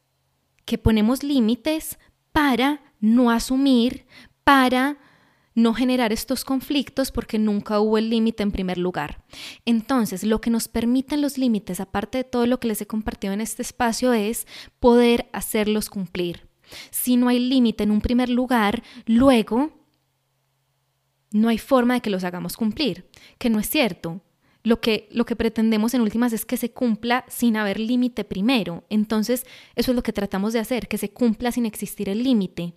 [0.64, 1.98] que ponemos límites
[2.32, 4.06] para no asumir,
[4.44, 4.98] para
[5.58, 9.24] no generar estos conflictos porque nunca hubo el límite en primer lugar.
[9.64, 13.32] Entonces, lo que nos permiten los límites, aparte de todo lo que les he compartido
[13.32, 14.46] en este espacio, es
[14.78, 16.46] poder hacerlos cumplir.
[16.90, 19.72] Si no hay límite en un primer lugar, luego
[21.32, 24.22] no hay forma de que los hagamos cumplir, que no es cierto.
[24.62, 28.84] Lo que, lo que pretendemos en últimas es que se cumpla sin haber límite primero.
[28.90, 29.44] Entonces,
[29.76, 32.74] eso es lo que tratamos de hacer, que se cumpla sin existir el límite.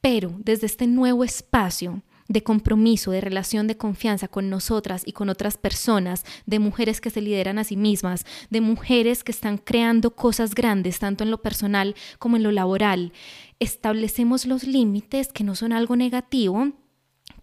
[0.00, 5.30] Pero desde este nuevo espacio de compromiso, de relación de confianza con nosotras y con
[5.30, 10.14] otras personas, de mujeres que se lideran a sí mismas, de mujeres que están creando
[10.14, 13.12] cosas grandes, tanto en lo personal como en lo laboral,
[13.58, 16.72] establecemos los límites que no son algo negativo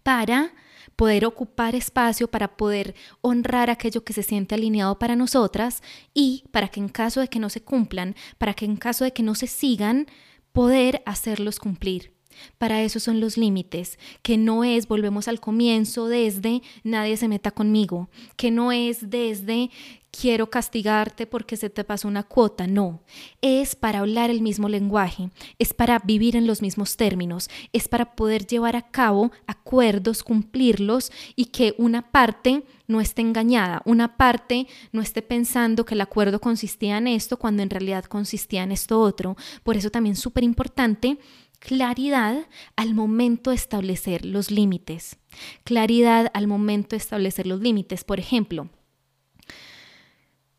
[0.04, 0.52] para
[0.94, 5.82] poder ocupar espacio, para poder honrar aquello que se siente alineado para nosotras
[6.14, 9.12] y para que en caso de que no se cumplan, para que en caso de
[9.12, 10.06] que no se sigan,
[10.52, 12.15] poder hacerlos cumplir.
[12.58, 17.50] Para eso son los límites, que no es, volvemos al comienzo, desde nadie se meta
[17.50, 19.70] conmigo, que no es desde
[20.18, 23.00] quiero castigarte porque se te pasó una cuota, no,
[23.42, 28.16] es para hablar el mismo lenguaje, es para vivir en los mismos términos, es para
[28.16, 34.66] poder llevar a cabo acuerdos, cumplirlos y que una parte no esté engañada, una parte
[34.92, 39.00] no esté pensando que el acuerdo consistía en esto cuando en realidad consistía en esto
[39.00, 39.36] otro.
[39.64, 41.18] Por eso también súper importante
[41.58, 42.46] claridad
[42.76, 45.18] al momento de establecer los límites.
[45.64, 48.04] Claridad al momento de establecer los límites.
[48.04, 48.68] Por ejemplo,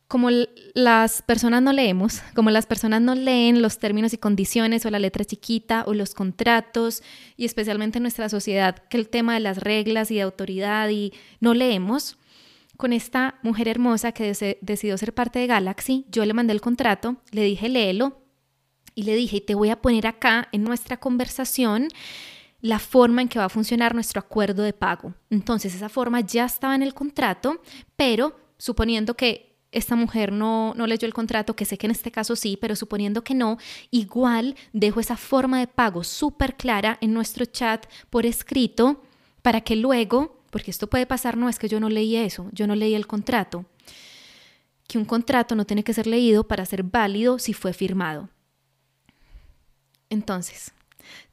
[0.08, 0.30] como
[0.74, 5.00] las personas no leemos, como las personas no leen los términos y condiciones o la
[5.00, 7.04] letra chiquita o los contratos
[7.36, 11.14] y especialmente en nuestra sociedad que el tema de las reglas y de autoridad y
[11.42, 12.18] no leemos,
[12.78, 17.18] con esta mujer hermosa que decidió ser parte de Galaxy, yo le mandé el contrato,
[17.32, 18.27] le dije léelo
[18.98, 21.88] y le dije, te voy a poner acá en nuestra conversación
[22.62, 25.14] la forma en que va a funcionar nuestro acuerdo de pago.
[25.30, 27.62] Entonces, esa forma ya estaba en el contrato,
[27.96, 32.12] pero suponiendo que esta mujer no, no leyó el contrato, que sé que en este
[32.12, 33.60] caso sí, pero suponiendo que no,
[33.92, 39.04] igual dejo esa forma de pago súper clara en nuestro chat por escrito
[39.44, 42.66] para que luego, porque esto puede pasar, no es que yo no leí eso, yo
[42.66, 43.68] no leí el contrato,
[44.88, 48.30] que un contrato no tiene que ser leído para ser válido si fue firmado.
[50.10, 50.74] Entonces,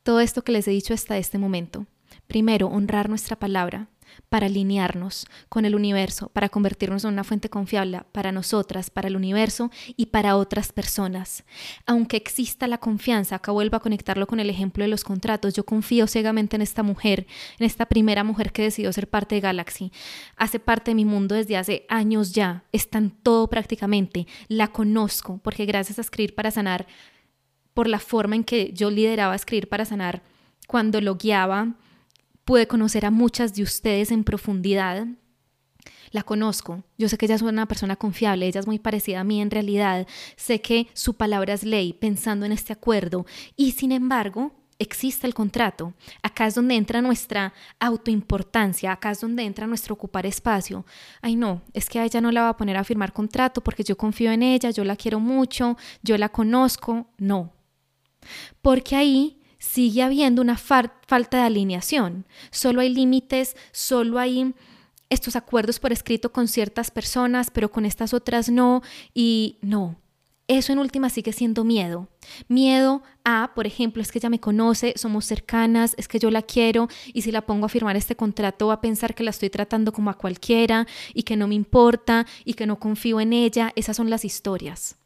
[0.03, 1.87] todo esto que les he dicho hasta este momento,
[2.27, 3.89] primero, honrar nuestra palabra
[4.29, 9.16] para alinearnos con el universo, para convertirnos en una fuente confiable para nosotras, para el
[9.16, 11.45] universo y para otras personas.
[11.87, 15.64] Aunque exista la confianza, acá vuelvo a conectarlo con el ejemplo de los contratos, yo
[15.64, 17.27] confío ciegamente en esta mujer,
[17.59, 19.93] en esta primera mujer que decidió ser parte de Galaxy.
[20.37, 25.39] Hace parte de mi mundo desde hace años ya, está en todo prácticamente, la conozco,
[25.43, 26.87] porque gracias a escribir para sanar
[27.75, 30.22] por la forma en que yo lideraba Escribir para Sanar,
[30.66, 31.75] cuando lo guiaba,
[32.45, 35.07] pude conocer a muchas de ustedes en profundidad.
[36.11, 39.25] La conozco, yo sé que ella es una persona confiable, ella es muy parecida a
[39.25, 40.07] mí en realidad,
[40.37, 45.35] sé que su palabra es ley pensando en este acuerdo y sin embargo existe el
[45.35, 45.95] contrato.
[46.22, 50.85] Acá es donde entra nuestra autoimportancia, acá es donde entra nuestro ocupar espacio.
[51.20, 53.85] Ay, no, es que a ella no la va a poner a firmar contrato porque
[53.85, 57.09] yo confío en ella, yo la quiero mucho, yo la conozco.
[57.18, 57.53] No,
[58.62, 62.27] porque ahí sigue habiendo una falta de alineación.
[62.51, 64.55] Solo hay límites, solo hay
[65.09, 68.83] estos acuerdos por escrito con ciertas personas, pero con estas otras no,
[69.14, 69.97] y no.
[70.47, 72.09] Eso en última sigue siendo miedo.
[72.49, 76.43] Miedo a, por ejemplo, es que ella me conoce, somos cercanas, es que yo la
[76.43, 79.49] quiero y si la pongo a firmar este contrato va a pensar que la estoy
[79.49, 83.72] tratando como a cualquiera y que no me importa y que no confío en ella.
[83.75, 84.99] Esas son las historias.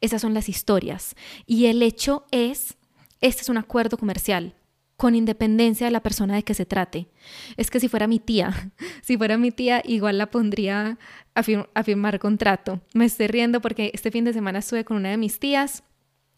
[0.00, 1.14] Esas son las historias.
[1.46, 2.76] Y el hecho es,
[3.20, 4.54] este es un acuerdo comercial.
[4.96, 7.08] con independencia de la persona de que se trate.
[7.56, 8.72] Es que si fuera mi tía,
[9.02, 10.98] si fuera mi tía, igual la pondría
[11.34, 12.80] a, firmar contrato.
[12.94, 15.82] Me estoy riendo porque este fin de semana estuve con una de mis tías.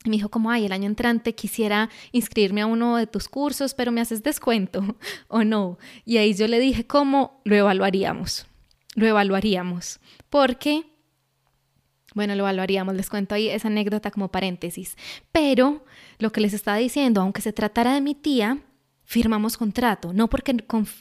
[0.05, 3.74] Y me dijo como, ay, el año entrante quisiera inscribirme a uno de tus cursos,
[3.74, 4.97] pero me haces descuento
[5.28, 5.78] o no.
[6.07, 8.47] Y ahí yo le dije, ¿cómo lo evaluaríamos?
[8.95, 10.01] Lo evaluaríamos.
[10.30, 10.87] Porque
[12.16, 14.96] bueno, lo evaluaríamos, les cuento ahí esa anécdota como paréntesis.
[15.32, 15.84] Pero
[16.18, 18.62] lo que les estaba diciendo, aunque se tratara de mi tía,
[19.04, 20.56] firmamos contrato, no porque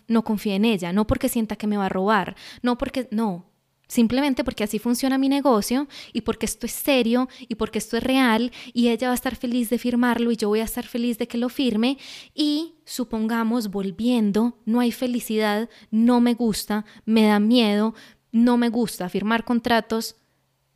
[0.10, 3.46] no confíe en ella, no porque sienta que me va a robar, no porque, no,
[3.88, 8.04] simplemente porque así funciona mi negocio y porque esto es serio y porque esto es
[8.04, 11.18] real y ella va a estar feliz de firmarlo y yo voy a estar feliz
[11.18, 11.98] de que lo firme.
[12.34, 17.96] Y supongamos volviendo, no hay felicidad, no me gusta, me da miedo,
[18.34, 20.18] no me gusta firmar contratos,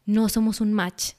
[0.06, 1.14] no somos un match.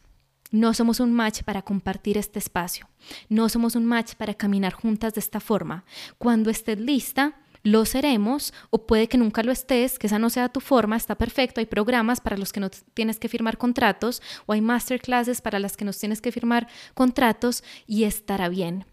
[0.51, 2.89] No somos un match para compartir este espacio.
[3.29, 5.85] No somos un match para caminar juntas de esta forma.
[6.19, 10.49] Cuando estés lista, lo seremos o puede que nunca lo estés, que esa no sea
[10.49, 11.61] tu forma, está perfecto.
[11.61, 15.77] Hay programas para los que no tienes que firmar contratos o hay masterclasses para las
[15.77, 18.87] que nos tienes que firmar contratos y estará bien.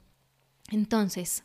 [0.69, 1.43] Entonces,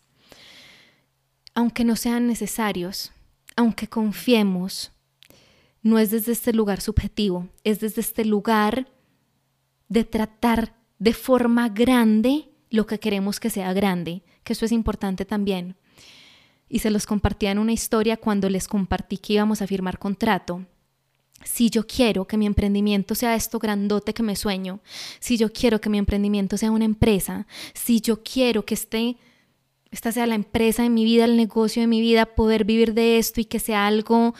[1.54, 3.12] aunque no sean necesarios,
[3.56, 4.91] aunque confiemos,
[5.82, 8.88] no es desde este lugar subjetivo, es desde este lugar
[9.88, 15.24] de tratar de forma grande lo que queremos que sea grande, que eso es importante
[15.24, 15.76] también.
[16.68, 20.64] Y se los compartía en una historia cuando les compartí que íbamos a firmar contrato.
[21.44, 24.80] Si yo quiero que mi emprendimiento sea esto grandote que me sueño,
[25.18, 29.16] si yo quiero que mi emprendimiento sea una empresa, si yo quiero que esté
[29.90, 33.18] esta sea la empresa de mi vida, el negocio de mi vida, poder vivir de
[33.18, 34.34] esto y que sea algo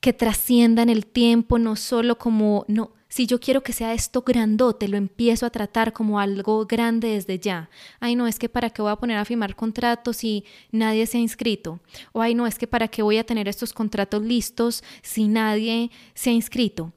[0.00, 4.22] que trascienda en el tiempo, no solo como, no, si yo quiero que sea esto
[4.22, 7.68] grandote, lo empiezo a tratar como algo grande desde ya.
[7.98, 11.18] Ay, no, es que para qué voy a poner a firmar contratos si nadie se
[11.18, 11.80] ha inscrito.
[12.12, 15.90] O ay, no, es que para qué voy a tener estos contratos listos si nadie
[16.14, 16.92] se ha inscrito.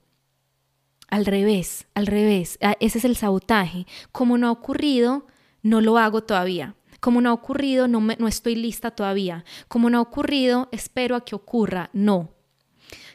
[1.10, 3.88] Al revés, al revés, ah, ese es el sabotaje.
[4.12, 5.26] Como no ha ocurrido,
[5.64, 6.76] no lo hago todavía.
[7.00, 9.46] Como no ha ocurrido, no, me, no estoy lista todavía.
[9.68, 11.90] Como no ha ocurrido, espero a que ocurra.
[11.92, 12.33] No,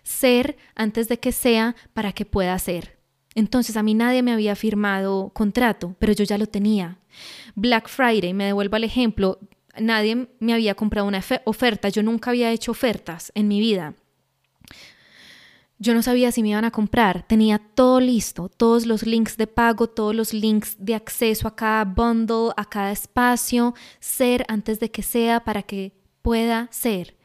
[0.09, 2.99] ser antes de que sea para que pueda ser.
[3.35, 6.99] Entonces a mí nadie me había firmado contrato, pero yo ya lo tenía.
[7.55, 9.39] Black Friday, me devuelvo al ejemplo,
[9.79, 13.95] nadie me había comprado una oferta, yo nunca había hecho ofertas en mi vida.
[15.79, 19.47] Yo no sabía si me iban a comprar, tenía todo listo, todos los links de
[19.47, 24.91] pago, todos los links de acceso a cada bundle, a cada espacio, ser antes de
[24.91, 25.93] que sea para que
[26.23, 27.18] pueda ser.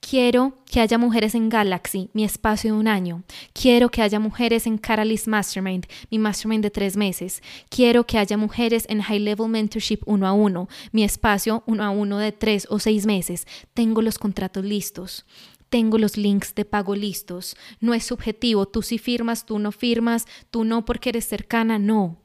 [0.00, 3.22] Quiero que haya mujeres en Galaxy, mi espacio de un año.
[3.52, 7.42] Quiero que haya mujeres en Catalyst Mastermind, mi mastermind de tres meses.
[7.68, 11.90] Quiero que haya mujeres en High Level Mentorship uno a uno, mi espacio uno a
[11.90, 13.46] uno de tres o seis meses.
[13.74, 15.26] Tengo los contratos listos.
[15.68, 17.56] Tengo los links de pago listos.
[17.78, 22.16] No es subjetivo, tú sí firmas, tú no firmas, tú no porque eres cercana, no.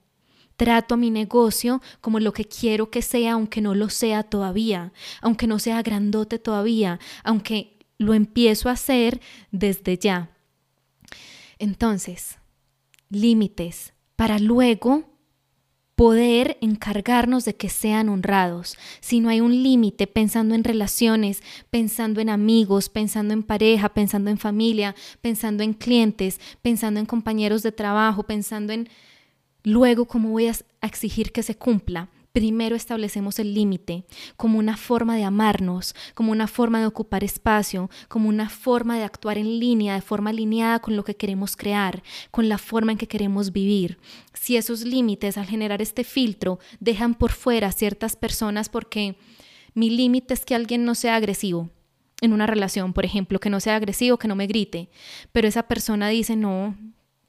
[0.57, 5.47] Trato mi negocio como lo que quiero que sea, aunque no lo sea todavía, aunque
[5.47, 10.29] no sea grandote todavía, aunque lo empiezo a hacer desde ya.
[11.59, 12.37] Entonces,
[13.09, 15.03] límites para luego
[15.95, 18.77] poder encargarnos de que sean honrados.
[18.99, 24.29] Si no hay un límite pensando en relaciones, pensando en amigos, pensando en pareja, pensando
[24.29, 28.89] en familia, pensando en clientes, pensando en compañeros de trabajo, pensando en
[29.65, 30.53] Luego, ¿cómo voy a
[30.83, 32.09] exigir que se cumpla?
[32.33, 34.05] Primero establecemos el límite
[34.37, 39.03] como una forma de amarnos, como una forma de ocupar espacio, como una forma de
[39.03, 42.99] actuar en línea, de forma alineada con lo que queremos crear, con la forma en
[42.99, 43.97] que queremos vivir.
[44.33, 49.17] Si esos límites al generar este filtro dejan por fuera ciertas personas porque
[49.73, 51.71] mi límite es que alguien no sea agresivo,
[52.21, 54.89] en una relación, por ejemplo, que no sea agresivo, que no me grite,
[55.31, 56.75] pero esa persona dice, no,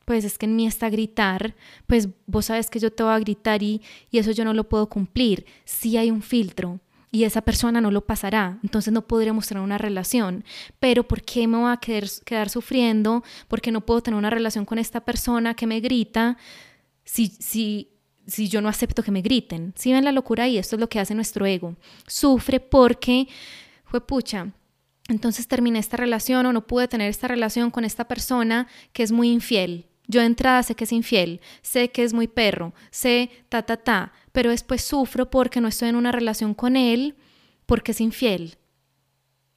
[0.07, 1.57] pues es que en mí está gritar,
[1.89, 4.69] pues vos sabes que yo te voy a gritar y, y eso yo no lo
[4.69, 5.45] puedo cumplir.
[5.65, 6.79] Si hay un filtro
[7.11, 10.45] y esa persona no lo pasará, entonces no podríamos tener una relación.
[10.79, 13.25] Pero ¿por qué me voy a quedar, quedar sufriendo?
[13.49, 16.39] ¿Por qué no puedo tener una relación con esta persona que me grita
[17.05, 17.91] si, si,
[18.29, 19.75] si yo no acepto que me griten?
[19.75, 21.75] Si ven la locura y esto es lo que hace nuestro ego.
[22.07, 23.27] Sufre porque,
[23.85, 24.53] fue pucha,
[25.09, 29.11] entonces terminé esta relación o no pude tener esta relación con esta persona que es
[29.11, 33.31] muy infiel yo de entrada sé que es infiel, sé que es muy perro, sé
[33.49, 37.17] ta, ta, ta, pero después sufro porque no estoy en una relación con él
[37.67, 38.57] porque es infiel.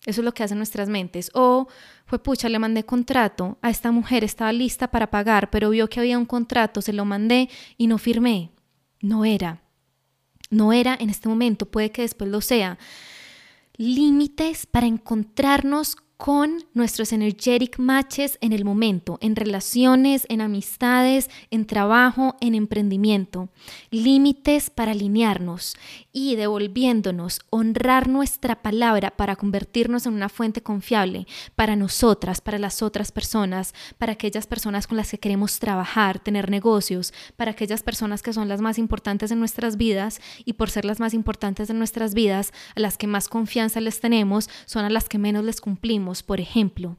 [0.06, 1.30] Eso es lo que hacen nuestras mentes.
[1.34, 1.68] O
[2.06, 6.00] fue pucha, le mandé contrato a esta mujer, estaba lista para pagar, pero vio que
[6.00, 8.52] había un contrato, se lo mandé y no firmé.
[9.02, 9.62] No era.
[10.50, 12.80] No era en este momento, puede que después lo sea.
[13.76, 21.65] Límites para encontrarnos con nuestros energetic matches en el momento, en relaciones, en amistades, en
[21.65, 23.47] trabajo, en emprendimiento.
[23.89, 25.78] Límites para alinearnos
[26.11, 32.82] y devolviéndonos, honrar nuestra palabra para convertirnos en una fuente confiable para nosotras, para las
[32.84, 38.22] otras personas, para aquellas personas con las que queremos trabajar, tener negocios, para aquellas personas
[38.22, 41.78] que son las más importantes en nuestras vidas y por ser las más importantes en
[41.78, 45.61] nuestras vidas, a las que más confianza les tenemos, son a las que menos les
[45.61, 46.97] cumplimos por ejemplo,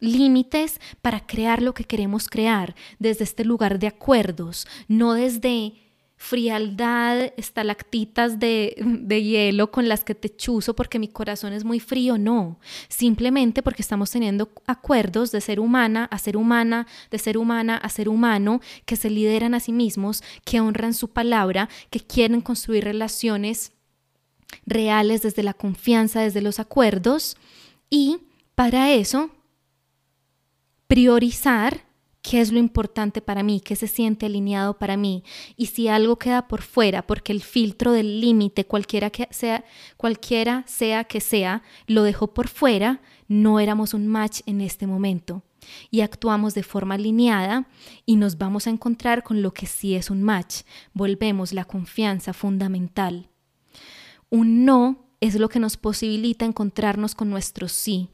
[0.00, 5.74] límites para crear lo que queremos crear desde este lugar de acuerdos, no desde
[6.16, 11.80] frialdad, estalactitas de, de, hielo con las que te chuzo porque mi corazón es muy
[11.80, 17.36] frío, no, simplemente porque estamos teniendo acuerdos de ser humana a ser humana, de ser
[17.36, 21.98] humana a ser humano, que se lideran a sí mismos, que honran su palabra, que
[21.98, 23.72] quieren construir relaciones
[24.64, 27.36] reales desde la confianza, desde los acuerdos.
[27.90, 28.18] Y
[28.62, 29.28] para eso,
[30.86, 31.84] priorizar
[32.22, 35.24] qué es lo importante para mí, qué se siente alineado para mí
[35.56, 39.64] y si algo queda por fuera, porque el filtro del límite, cualquiera sea,
[39.96, 45.42] cualquiera sea que sea, lo dejó por fuera, no éramos un match en este momento
[45.90, 47.66] y actuamos de forma alineada
[48.06, 50.62] y nos vamos a encontrar con lo que sí es un match.
[50.94, 53.28] Volvemos la confianza fundamental.
[54.30, 58.08] Un no es lo que nos posibilita encontrarnos con nuestro sí.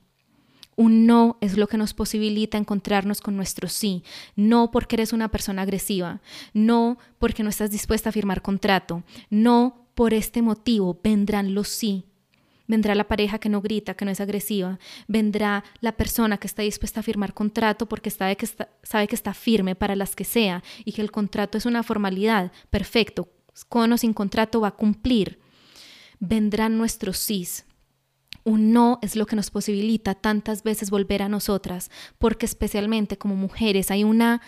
[0.78, 4.04] Un no es lo que nos posibilita encontrarnos con nuestro sí.
[4.36, 6.20] No porque eres una persona agresiva.
[6.54, 9.02] No porque no estás dispuesta a firmar contrato.
[9.28, 12.04] No por este motivo vendrán los sí.
[12.68, 14.78] Vendrá la pareja que no grita, que no es agresiva.
[15.08, 19.96] Vendrá la persona que está dispuesta a firmar contrato porque sabe que está, firme para
[19.96, 22.52] las que sea y que el contrato es una formalidad.
[22.70, 23.28] Perfecto.
[23.68, 25.40] Con o sin contrato va a cumplir.
[26.20, 27.64] Vendrán nuestros sís
[28.48, 33.36] un no es lo que nos posibilita tantas veces volver a nosotras, porque especialmente como
[33.36, 34.40] mujeres hay una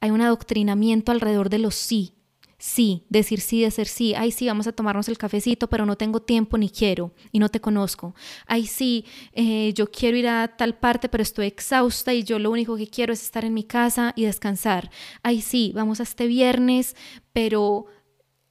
[0.00, 2.14] hay un adoctrinamiento alrededor de los sí.
[2.58, 4.14] Sí, decir sí, decir sí.
[4.14, 7.48] Ay, sí, vamos a tomarnos el cafecito, pero no tengo tiempo ni quiero y no
[7.48, 8.14] te conozco.
[8.46, 12.52] Ay, sí, eh, yo quiero ir a tal parte, pero estoy exhausta y yo lo
[12.52, 14.90] único que quiero es estar en mi casa y descansar.
[15.24, 16.94] Ay, sí, vamos a este viernes,
[17.32, 17.86] pero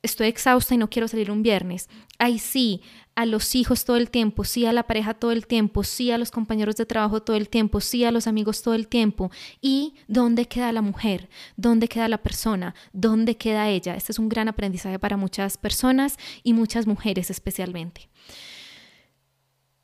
[0.01, 1.89] estoy exhausta y no quiero salir un viernes.
[2.17, 2.81] Ay, sí,
[3.15, 6.17] a los hijos todo el tiempo, sí a la pareja todo el tiempo, sí a
[6.17, 9.31] los compañeros de trabajo todo el tiempo, sí a los amigos todo el tiempo.
[9.61, 11.29] ¿Y dónde queda la mujer?
[11.57, 12.73] ¿Dónde queda la persona?
[12.93, 13.95] ¿Dónde queda ella?
[13.95, 18.09] Este es un gran aprendizaje para muchas personas y muchas mujeres especialmente.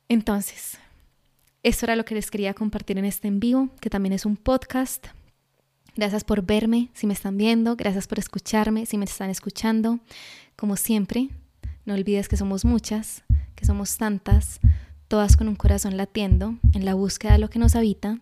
[0.08, 0.78] Entonces,
[1.62, 4.36] eso era lo que les quería compartir en este en vivo, que también es un
[4.36, 5.08] podcast.
[5.96, 9.98] Gracias por verme, si me están viendo, gracias por escucharme, si me están escuchando.
[10.56, 11.28] Como siempre,
[11.88, 13.24] no olvides que somos muchas,
[13.54, 14.60] que somos tantas,
[15.08, 18.18] todas con un corazón latiendo en la búsqueda de lo que nos habita.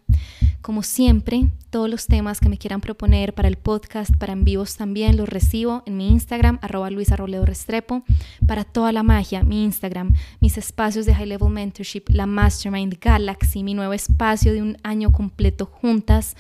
[0.63, 4.77] Como siempre, todos los temas que me quieran proponer para el podcast, para en vivos
[4.77, 8.05] también, los recibo en mi Instagram, arroba Luisa Restrepo.
[8.47, 13.65] Para toda la magia, mi Instagram, mis espacios de High Level Mentorship, la Mastermind Galaxy,
[13.65, 16.37] mi nuevo espacio de un año completo juntas.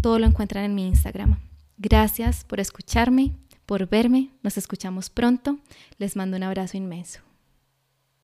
[0.00, 1.38] Todo lo encuentran en mi Instagram.
[1.78, 3.34] Gracias por escucharme
[3.70, 4.30] por verme.
[4.42, 5.60] Nos escuchamos pronto.
[5.98, 7.20] Les mando un abrazo inmenso.